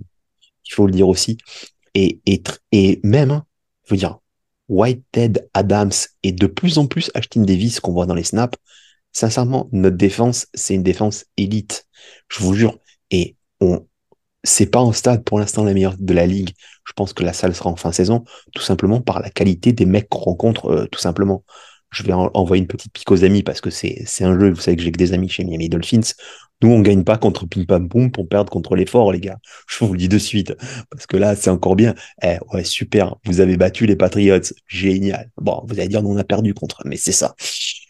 [0.67, 1.39] Il faut le dire aussi.
[1.95, 3.43] Et, et, et même,
[3.85, 4.19] je veux dire,
[4.69, 8.59] Whitehead, Adams et de plus en plus Ashton Davis qu'on voit dans les snaps,
[9.13, 11.87] sincèrement, notre défense, c'est une défense élite.
[12.29, 12.79] Je vous jure.
[13.11, 13.87] Et on,
[14.45, 16.51] c'est pas en stade pour l'instant la meilleure de la ligue.
[16.85, 19.73] Je pense que la salle sera en fin de saison, tout simplement par la qualité
[19.73, 21.45] des mecs qu'on rencontre, euh, tout simplement.
[21.91, 24.61] Je vais envoyer une petite pique aux amis parce que c'est, c'est un jeu, vous
[24.63, 26.01] savez que j'ai que des amis chez Miami Dolphins.
[26.63, 29.39] Nous, on gagne pas contre Pim Pam Poum pour perdre contre les forts, les gars.
[29.69, 30.55] Je vous le dis de suite.
[30.91, 31.95] Parce que là, c'est encore bien.
[32.23, 33.17] Eh, ouais, super.
[33.27, 34.41] Vous avez battu les Patriots.
[34.69, 35.31] Génial.
[35.37, 37.35] Bon, vous allez dire, nous, on a perdu contre, mais c'est ça.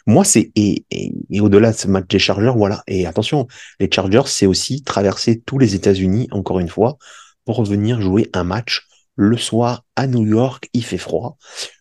[0.07, 2.83] Moi, c'est et, et, au-delà de ce match des Chargers, voilà.
[2.87, 3.47] Et attention,
[3.81, 6.97] les Chargers, c'est aussi traverser tous les États-Unis, encore une fois,
[7.45, 8.87] pour venir jouer un match
[9.17, 10.69] le soir à New York.
[10.73, 11.37] Il fait froid.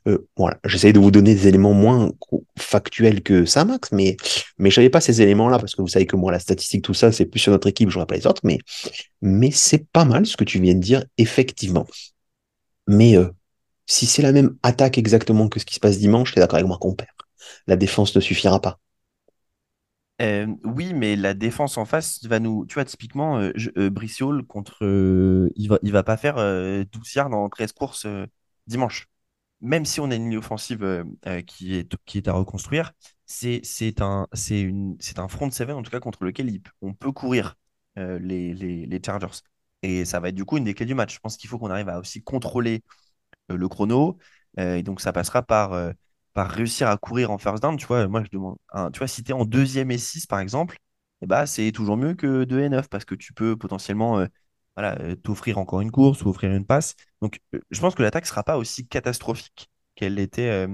[0.07, 0.57] Euh, voilà.
[0.65, 2.11] J'essaye de vous donner des éléments moins
[2.57, 4.17] factuels que ça, Max, mais
[4.57, 7.11] mais j'avais pas ces éléments-là parce que vous savez que moi, la statistique, tout ça,
[7.11, 7.89] c'est plus sur notre équipe.
[7.89, 8.59] Je vois pas les autres, mais
[9.21, 11.87] mais c'est pas mal ce que tu viens de dire, effectivement.
[12.87, 13.29] Mais euh,
[13.85, 16.67] si c'est la même attaque exactement que ce qui se passe dimanche, t'es d'accord avec
[16.67, 17.09] moi qu'on perd
[17.67, 18.79] la défense ne suffira pas.
[20.21, 22.65] Euh, oui, mais la défense en face va nous.
[22.67, 24.77] Tu vois, typiquement, euh, euh contre.
[25.55, 28.07] il va, il va pas faire 12 yards dans 13 courses
[28.67, 29.07] dimanche.
[29.61, 31.05] Même si on a une ligne offensive
[31.47, 32.93] qui, est, qui est à reconstruire,
[33.25, 37.55] c'est un, une, un front seven en tout cas contre lequel on peut courir
[37.95, 39.41] les, les, les, Chargers.
[39.83, 41.15] Et ça va être du coup une des clés du match.
[41.15, 42.83] Je pense qu'il faut qu'on arrive à aussi contrôler
[43.49, 44.17] le chrono.
[44.57, 45.93] et donc ça passera par
[46.33, 48.57] par réussir à courir en first down, tu vois, moi je demande,
[48.93, 50.77] tu vois, si tu es en deuxième et 6 par exemple,
[51.21, 54.27] eh bah, c'est toujours mieux que 2 et 9 parce que tu peux potentiellement euh,
[54.75, 56.95] voilà, euh, t'offrir encore une course ou offrir une passe.
[57.21, 60.67] Donc euh, je pense que l'attaque ne sera pas aussi catastrophique qu'elle était,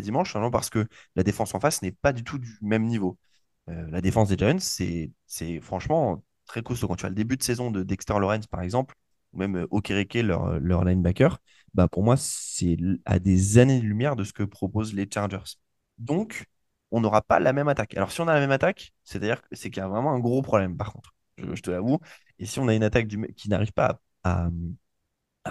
[0.00, 0.86] dimanche, parce que
[1.16, 3.18] la défense en face n'est pas du tout du même niveau.
[3.66, 6.86] la défense des Giants, c'est, c'est franchement très costaud.
[6.88, 8.94] Quand tu as le début de saison de Dexter Lawrence, par exemple,
[9.32, 11.40] ou même Okereke, leur, leur linebacker,
[11.74, 15.56] bah pour moi, c'est à des années-lumière de ce que proposent les Chargers.
[15.98, 16.44] Donc,
[16.90, 17.96] on n'aura pas la même attaque.
[17.96, 20.18] Alors, si on a la même attaque, c'est-à-dire que c'est qu'il y a vraiment un
[20.18, 21.98] gros problème, par contre, je, te l'avoue.
[22.38, 24.48] Et si on a une attaque qui n'arrive pas à,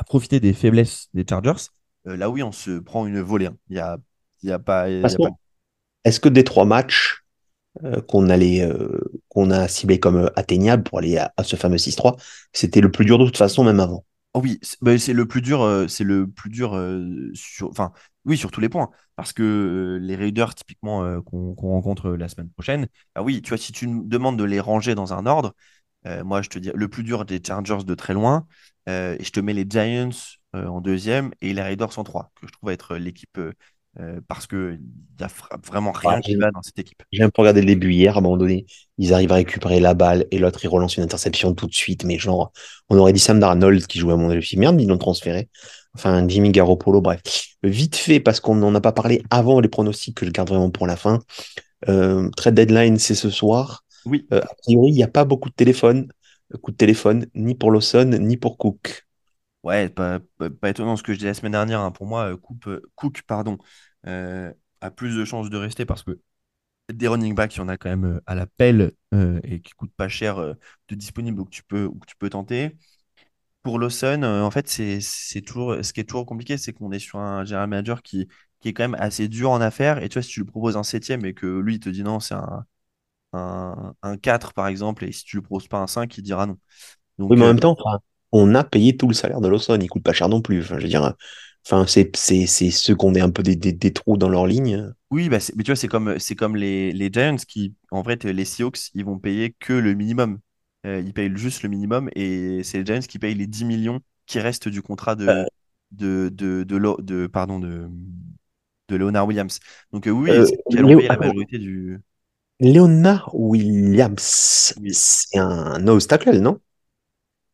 [0.05, 1.69] profiter des faiblesses des Chargers,
[2.07, 3.47] euh, là oui, on se prend une volée.
[3.47, 3.57] Hein.
[3.69, 3.97] Il y a,
[4.43, 4.89] y a pas.
[4.89, 7.23] Est-ce que des trois matchs
[7.83, 11.77] euh, qu'on allait euh, qu'on a ciblé comme atteignables pour aller à, à ce fameux
[11.77, 12.15] 6-3,
[12.53, 14.05] c'était le plus dur de toute façon, même avant?
[14.33, 17.91] Oh oui, bah, c'est le plus dur, euh, c'est le plus dur euh, sur, enfin,
[18.25, 18.89] oui, sur tous les points.
[19.15, 23.57] Parce que euh, les Raiders, typiquement, qu'on rencontre la semaine prochaine, ah oui, tu vois,
[23.57, 25.55] si tu me demandes de les ranger dans un ordre,
[26.23, 28.47] moi, je te dis le plus dur des Chargers de très loin,
[28.87, 30.09] et je te mets les Giants
[30.53, 33.37] en deuxième et les Raiders en trois, que je trouve être l'équipe
[34.27, 34.79] parce qu'il
[35.19, 35.29] n'y a
[35.67, 37.03] vraiment rien qui va dans cette équipe.
[37.11, 38.65] J'ai un peu regardé le début hier, à un moment donné,
[38.97, 42.05] ils arrivent à récupérer la balle et l'autre il relance une interception tout de suite,
[42.05, 42.51] mais genre,
[42.89, 45.49] on aurait dit Sam Darnold qui jouait à mon avis, merde, ils l'ont transféré.
[45.95, 47.21] Enfin, Jimmy Garoppolo, bref.
[47.63, 50.69] Vite fait, parce qu'on n'en a pas parlé avant les pronostics que je garde vraiment
[50.69, 51.19] pour la fin.
[51.87, 53.83] Euh, trade deadline, c'est ce soir.
[54.05, 54.27] Oui.
[54.33, 56.07] Euh, a priori, il n'y a pas beaucoup de téléphone,
[56.61, 59.07] coup de téléphone, ni pour Lawson, ni pour Cook.
[59.63, 60.19] Ouais, pas,
[60.61, 61.81] pas, étonnant ce que je disais la semaine dernière.
[61.81, 61.91] Hein.
[61.91, 62.35] Pour moi,
[62.95, 63.57] Cook, pardon,
[64.07, 66.19] euh, a plus de chances de rester parce que
[66.89, 69.61] des running backs, il y en a quand même euh, à la pelle euh, et
[69.61, 70.37] qui coûtent pas cher
[70.89, 72.77] de disponible ou que tu peux, tu peux tenter.
[73.63, 77.19] Pour Lawson, en fait, c'est toujours, ce qui est toujours compliqué, c'est qu'on est sur
[77.19, 78.27] un general manager qui,
[78.61, 80.03] qui est quand même assez dur en affaires.
[80.03, 82.03] Et tu vois, si tu lui proposes un septième et que lui, il te dit
[82.03, 82.65] non, c'est un,
[83.33, 86.47] un, un 4 par exemple, et si tu lui proposes pas un 5, il dira
[86.47, 86.59] non.
[87.19, 87.99] Donc, Oui, mais en euh, même temps, enfin,
[88.31, 89.77] on a payé tout le salaire de Lawson.
[89.81, 90.61] Il coûte pas cher non plus.
[90.61, 91.13] Enfin, je veux dire,
[91.65, 94.47] enfin, c'est c'est c'est ceux qu'on est un peu des, des, des trous dans leur
[94.47, 94.93] ligne.
[95.11, 98.15] oui, bah, mais tu vois, c'est comme, c'est comme les, les Giants qui, en vrai,
[98.23, 100.39] les Seahawks, ils vont payer que le minimum.
[100.85, 103.99] Euh, ils payent juste le minimum et c'est les Giants qui payent les 10 millions
[104.27, 105.49] qui restent du contrat Euh, de,
[105.91, 107.89] de, de, de, de- pardon, de,
[108.89, 109.59] de Leonard Williams.
[109.91, 111.99] Donc, euh, oui, allons Léo- payer la majorité du.
[112.61, 114.91] Leonard Williams, Oui.
[114.91, 116.59] c'est un nose tackle, non?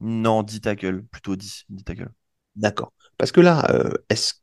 [0.02, 2.10] Non, 10 tackles, plutôt 10, 10 tackles.
[2.56, 2.94] D'accord.
[3.18, 4.34] Parce que là, euh, est-ce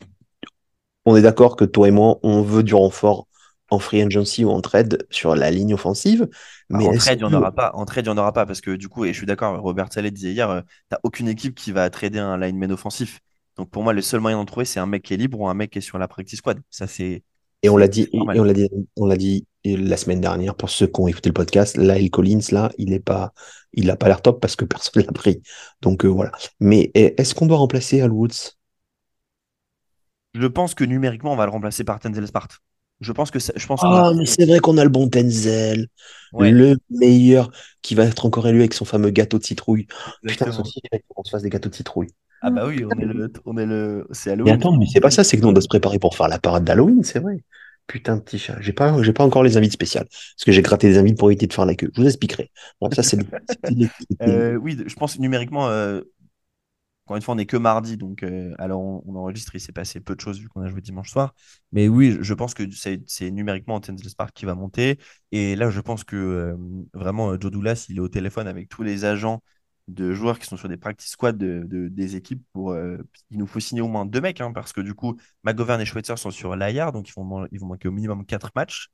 [1.04, 3.26] qu'on est d'accord que toi et moi, on veut du renfort
[3.70, 6.28] en free agency ou en trade sur la ligne offensive,
[6.72, 7.72] Ah, mais En trade, il n'y en aura pas.
[7.74, 9.58] En trade, il n'y en aura pas parce que du coup, et je suis d'accord,
[9.60, 13.20] Robert Saleh disait hier, tu t'as aucune équipe qui va trader un lineman offensif.
[13.56, 15.48] Donc pour moi, le seul moyen d'en trouver, c'est un mec qui est libre ou
[15.48, 16.60] un mec qui est sur la practice squad.
[16.70, 17.22] Ça, c'est
[17.62, 20.70] Et on l'a dit, et on l'a dit, on l'a dit la semaine dernière pour
[20.70, 21.76] ceux qui ont écouté le podcast.
[21.76, 23.32] Lyle Collins, là, il est pas,
[23.72, 25.42] il a pas l'air top parce que personne l'a pris.
[25.80, 26.32] Donc euh, voilà.
[26.60, 28.56] Mais eh, est-ce qu'on doit remplacer Al Woods?
[30.34, 32.48] Je pense que numériquement, on va le remplacer par Tenzel Spart.
[33.00, 34.06] Je pense que ça- je pense a.
[34.08, 35.88] Ah, mais c'est vrai qu'on a le bon Tenzel,
[36.32, 37.50] Ouais, le meilleur
[37.82, 39.86] qui va être encore élu avec son fameux gâteau de citrouille.
[40.24, 40.62] Putain, exactement.
[40.92, 42.08] il faut qu'on se fasse des gâteaux de citrouille.
[42.42, 44.52] Ah bah oui, on est le, on est le, c'est Mais Halloween.
[44.52, 46.38] attends, mais c'est pas ça, c'est que nous on doit se préparer pour faire la
[46.38, 47.44] parade d'Halloween, c'est vrai.
[47.86, 48.56] Putain de petit chat.
[48.60, 50.06] J'ai pas, j'ai pas encore les invites spéciales.
[50.08, 51.90] Parce que j'ai gratté les invites pour éviter de faire la queue.
[51.94, 52.50] Je vous expliquerai.
[52.80, 53.18] Bon, ça, c'est
[54.22, 56.00] Euh, oui, je pense numériquement, euh,
[57.06, 59.72] Encore une fois, on n'est que mardi, donc euh, alors on, on enregistre, il s'est
[59.72, 61.34] passé peu de choses vu qu'on a joué dimanche soir.
[61.72, 64.98] Mais oui, je pense que c'est numériquement Tenzel Spark qui va monter.
[65.32, 66.56] Et là, je pense que euh,
[66.94, 69.42] vraiment, Joe Douglas, il est au téléphone avec tous les agents
[69.88, 72.72] de joueurs qui sont sur des practice squads de, de- des équipes pour.
[72.72, 72.98] euh,
[73.30, 75.84] il nous faut signer au moins deux mecs, hein, parce que du coup, McGovern et
[75.86, 78.88] Schweitzer sont sur l'IR, donc ils vont, ils vont manquer au minimum quatre matchs.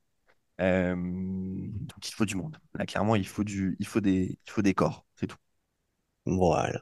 [0.61, 2.59] Euh, donc il faut du monde.
[2.75, 5.37] Là, clairement, il faut, du, il faut, des, il faut des corps, c'est tout.
[6.27, 6.81] Voilà.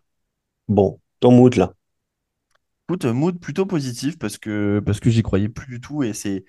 [0.69, 1.75] Bon, ton mood là.
[2.89, 6.03] Écoute, mood plutôt positif parce que, parce que j'y croyais plus du tout.
[6.03, 6.45] Et, c'est...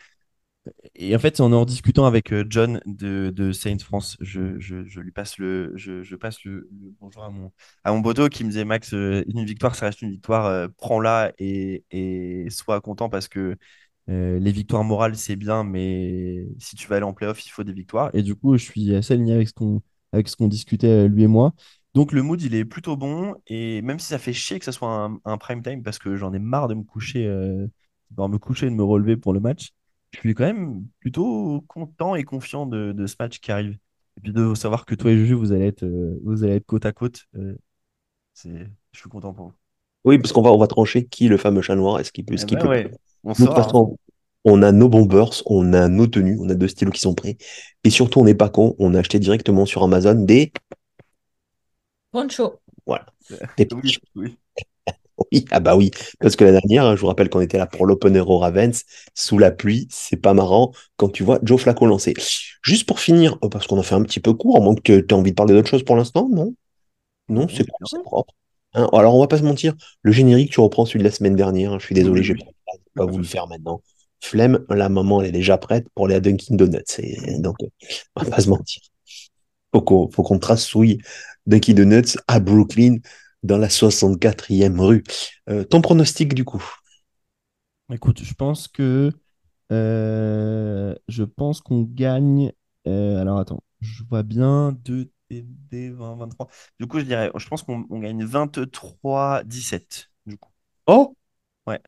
[0.95, 4.39] et en fait, en en discutant avec euh, John de, de Saints France, je,
[4.99, 7.51] lui passe le, je, passe le, bonjour à mon,
[7.84, 12.47] à qui me disait Max, euh, une victoire, ça reste une victoire, euh, prends-la et,
[12.49, 13.55] sois content parce que
[14.07, 17.74] les victoires morales, c'est bien, mais si tu veux aller en playoff, il faut des
[17.74, 18.09] victoires.
[18.13, 21.53] Et du coup, je suis assez aligné avec ce qu'on discutait, lui et moi.
[21.93, 23.36] Donc le mood, il est plutôt bon.
[23.47, 26.34] Et même si ça fait chier que ce soit un, prime time, parce que j'en
[26.34, 27.70] ai marre de me coucher, de
[28.15, 29.74] me coucher et de me relever pour le match,
[30.11, 33.77] je suis quand même plutôt content et confiant de, de ce match qui arrive.
[34.17, 36.65] Et puis de savoir que toi et Juju, vous allez être, euh, vous allez être
[36.65, 37.55] côte à côte, euh,
[38.33, 39.55] c'est, je suis content pour vous.
[40.05, 41.99] Oui, parce qu'on va, on va trancher qui est le fameux chat noir.
[41.99, 42.67] Est-ce qu'il peut, Eh ce qu'il ben peut.
[42.67, 42.91] ouais,
[43.23, 43.55] on De toute saura.
[43.55, 43.97] façon,
[44.45, 47.37] on a nos bombers, on a nos tenues, on a deux stylos qui sont prêts.
[47.83, 50.53] Et surtout, on n'est pas con, on a acheté directement sur Amazon des,
[52.11, 52.59] Poncho.
[52.85, 53.05] voilà,
[53.57, 54.37] des Oui, oui.
[55.32, 57.86] Oui, ah bah oui, parce que la dernière, je vous rappelle qu'on était là pour
[57.88, 58.84] l'opener au Ravens,
[59.15, 62.13] sous la pluie, c'est pas marrant quand tu vois Joe Flacco lancer.
[62.61, 64.82] Juste pour finir, euh, parce qu'on a fait un petit peu court, à moins que
[64.82, 66.53] tu aies envie de parler d'autre chose pour l'instant, non?
[67.30, 68.34] Non, c'est cool, c'est propre.
[68.74, 71.36] Hein, alors, on va pas se mentir, le générique, tu reprends celui de la semaine
[71.36, 72.43] dernière, hein, je suis désolé, j'ai oui.
[72.93, 73.82] pas, voulu le faire maintenant.
[74.22, 77.68] Flemme, la maman, elle est déjà prête pour aller à Dunkin' Donuts, et donc, euh,
[78.15, 78.84] on va pas se mentir.
[79.74, 80.99] Faut qu'on faut qu'on trace souille
[81.47, 82.97] Dunkin' Donuts à Brooklyn,
[83.43, 85.03] dans la 64e rue.
[85.49, 86.63] Euh, ton pronostic, du coup?
[87.91, 89.11] Écoute, je pense que
[89.71, 92.51] euh, je pense qu'on gagne.
[92.88, 96.47] euh, alors attends, je vois bien 2 TD 20, 23.
[96.79, 100.11] Du coup, je dirais, je pense qu'on on gagne 23-17.
[100.25, 100.51] Du coup.
[100.88, 101.15] Oh,
[101.67, 101.81] Ouais.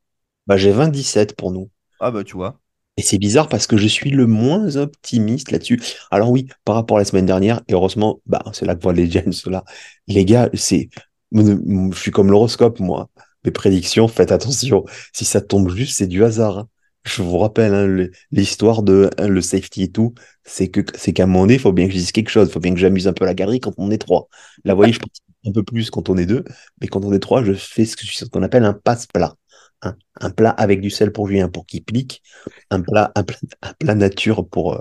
[0.47, 1.69] bah j'ai 27 pour nous.
[1.99, 2.59] Ah bah tu vois.
[2.97, 5.81] Et c'est bizarre parce que je suis le moins optimiste là-dessus.
[6.11, 8.93] Alors oui, par rapport à la semaine dernière, et heureusement, bah c'est là que voient
[8.93, 9.63] les James là.
[10.07, 10.89] Les gars, c'est,
[11.33, 13.09] je suis comme l'horoscope, moi.
[13.45, 14.85] Mes prédictions, faites attention.
[15.13, 16.57] Si ça tombe juste, c'est du hasard.
[16.59, 16.67] hein.
[17.05, 20.13] Je vous rappelle hein, l'histoire de hein, le safety et tout.
[20.43, 22.49] C'est que c'est qu'à un moment donné, il faut bien que je dise quelque chose.
[22.49, 24.27] Il faut bien que j'amuse un peu la galerie quand on est trois.
[24.65, 26.43] Là, vous voyez, je participe un peu plus quand on est deux,
[26.81, 29.35] mais quand on est trois, je fais ce qu'on appelle un passe-plat.
[29.81, 32.21] Un, un plat avec du sel pour Julien pour qu'il pique,
[32.69, 34.79] un plat, un plat, un plat nature pour, euh,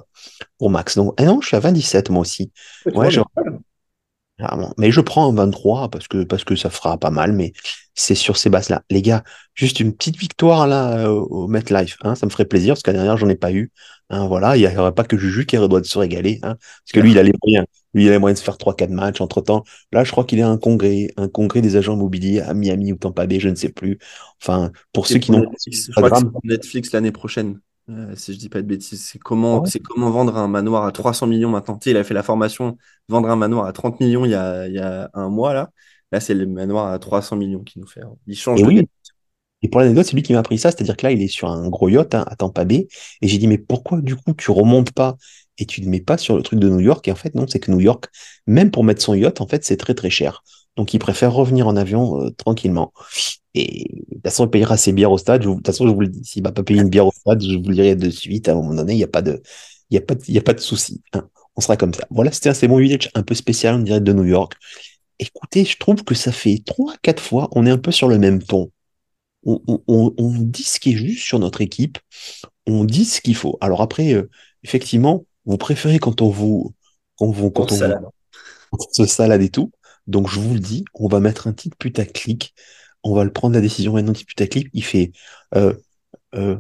[0.59, 0.97] pour Max.
[0.97, 2.51] Donc, ah non, je suis à 27 moi aussi.
[2.95, 3.09] Ouais,
[4.77, 7.53] mais je prends un 23 parce que, parce que ça fera pas mal, mais
[7.95, 8.83] c'est sur ces bases-là.
[8.91, 9.25] Les gars,
[9.55, 12.93] juste une petite victoire là euh, au MetLife, hein, ça me ferait plaisir parce qu'à
[12.93, 13.73] dernière, j'en ai pas eu.
[14.11, 17.01] Hein, voilà, il n'y aurait pas que Juju qui de se régaler, hein, parce que
[17.01, 17.67] lui, il a les moyens.
[17.93, 19.21] Lui, il a les moyens de se faire 3-4 matchs.
[19.21, 22.55] Entre-temps, là, je crois qu'il est à un congrès, un congrès des agents immobiliers à
[22.55, 23.99] Miami ou Tampa Bay, je ne sais plus.
[24.41, 25.87] Enfin, pour ceux qui n'ont pas Netflix.
[25.87, 27.61] Je Instagram, crois que c'est pour Netflix l'année prochaine.
[27.89, 29.05] Euh, si je dis pas de bêtises.
[29.07, 29.67] C'est comment, Ouais.
[29.67, 31.79] c'est comment vendre un manoir à 300 millions maintenant.
[31.79, 32.77] Tu sais, il a fait la formation
[33.09, 35.71] vendre un manoir à 30 millions il y a, il y a un mois là.
[36.13, 38.03] Là, c'est le manoir à 300 millions qui nous fait.
[38.03, 38.17] hein.
[38.27, 38.89] Il change Et de oui,
[39.63, 41.51] et pour l'anecdote, c'est lui qui m'a appris ça, c'est-à-dire que là, il est sur
[41.51, 42.89] un gros yacht hein, à Tampa Bay,
[43.23, 45.17] et j'ai dit, mais pourquoi du coup tu remontes pas
[45.59, 47.09] et tu ne mets pas sur le truc de New York?
[47.09, 48.07] Et en fait, non, c'est que New York,
[48.47, 50.45] même pour mettre son yacht, en fait, c'est très très cher.
[50.77, 52.93] Donc il préfère revenir en avion euh, tranquillement.
[53.55, 55.43] Et de toute façon, il payera ses bières au stade.
[55.43, 57.13] Je de toute façon, je vous le dis, s'il va pas payer une bière au
[57.13, 58.49] stade, je vous le dirai de suite.
[58.49, 59.43] À un moment donné, il n'y a pas de,
[59.91, 61.03] il y a pas de, il y a pas de souci.
[61.15, 61.29] hein.
[61.57, 62.07] On sera comme ça.
[62.11, 64.55] Voilà, c'était un C'est bon village un peu spécial, on dirait, de New York.
[65.19, 68.19] Écoutez, je trouve que ça fait trois, quatre fois, on est un peu sur le
[68.19, 68.71] même ton.
[69.45, 71.99] On, on- on- on dit ce qui est juste sur notre équipe,
[72.67, 73.59] on dit ce qu'il faut.
[73.61, 74.31] Alors après, euh,
[74.65, 76.75] effectivement, vous préférez quand on vous,
[77.19, 78.03] quand vous, quand on vous salade.
[78.93, 79.73] se salade et tout.
[80.07, 82.55] Donc je vous le dis, on va mettre un titre putaclic,
[83.03, 84.69] on va le prendre la décision maintenant titre putaclic.
[84.73, 85.13] Il fait,
[85.55, 85.75] euh,
[86.35, 86.59] euh,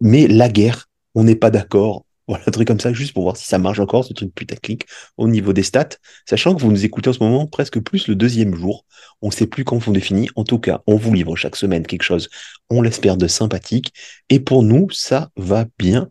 [0.00, 2.04] mais la guerre, on n'est pas d'accord.
[2.28, 4.84] Voilà, un truc comme ça, juste pour voir si ça marche encore, ce truc putaclic,
[5.16, 8.16] au niveau des stats, sachant que vous nous écoutez en ce moment presque plus le
[8.16, 8.84] deuxième jour.
[9.22, 10.28] On ne sait plus quand on définit.
[10.36, 12.28] En tout cas, on vous livre chaque semaine quelque chose,
[12.68, 13.94] on l'espère, de sympathique.
[14.28, 16.10] Et pour nous, ça va bien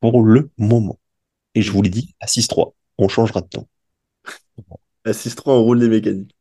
[0.00, 0.98] pour le moment.
[1.54, 3.68] Et je vous l'ai dit, à 6-3, on changera de temps.
[5.04, 6.34] À 6-3, on roule les mécaniques.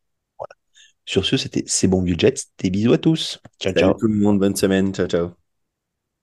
[1.05, 2.35] Sur ce, c'était C'est bon vieux Jets.
[2.59, 3.39] Des bisous à tous.
[3.59, 3.93] Ciao, Salut ciao.
[3.99, 4.93] tout le monde, bonne semaine.
[4.93, 5.42] Ciao, ciao.